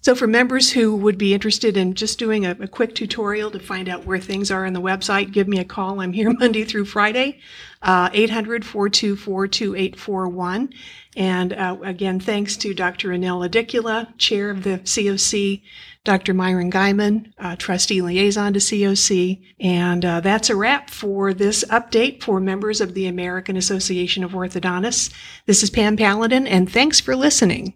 So, 0.03 0.15
for 0.15 0.27
members 0.27 0.69
who 0.69 0.97
would 0.97 1.17
be 1.17 1.33
interested 1.33 1.77
in 1.77 1.93
just 1.93 2.19
doing 2.19 2.45
a, 2.45 2.51
a, 2.59 2.67
quick 2.67 2.93
tutorial 2.93 3.49
to 3.51 3.59
find 3.59 3.87
out 3.87 4.05
where 4.05 4.19
things 4.19 4.51
are 4.51 4.65
on 4.65 4.73
the 4.73 4.81
website, 4.81 5.31
give 5.31 5.47
me 5.47 5.59
a 5.59 5.63
call. 5.63 6.01
I'm 6.01 6.11
here 6.11 6.29
Monday 6.39 6.65
through 6.65 6.85
Friday, 6.85 7.39
uh, 7.81 8.09
800 8.11 8.65
424 8.65 9.47
2841. 9.47 10.73
And 11.15 11.53
uh, 11.53 11.77
again, 11.83 12.19
thanks 12.19 12.57
to 12.57 12.73
Dr. 12.73 13.11
Anil 13.11 13.47
Idiculla, 13.49 14.17
chair 14.17 14.49
of 14.49 14.63
the 14.63 14.79
COC, 14.79 15.61
Dr. 16.03 16.33
Myron 16.33 16.69
Guymon, 16.69 17.31
uh, 17.39 17.55
trustee 17.55 18.01
liaison 18.01 18.51
to 18.51 18.59
COC. 18.59 19.41
And 19.61 20.03
uh, 20.03 20.19
that's 20.19 20.49
a 20.49 20.55
wrap 20.57 20.89
for 20.89 21.33
this 21.33 21.63
update 21.69 22.21
for 22.21 22.41
members 22.41 22.81
of 22.81 22.93
the 22.93 23.07
American 23.07 23.55
Association 23.55 24.25
of 24.25 24.31
Orthodontists. 24.31 25.13
This 25.45 25.63
is 25.63 25.69
Pam 25.69 25.95
Paladin, 25.95 26.45
and 26.45 26.69
thanks 26.69 26.99
for 26.99 27.15
listening. 27.15 27.75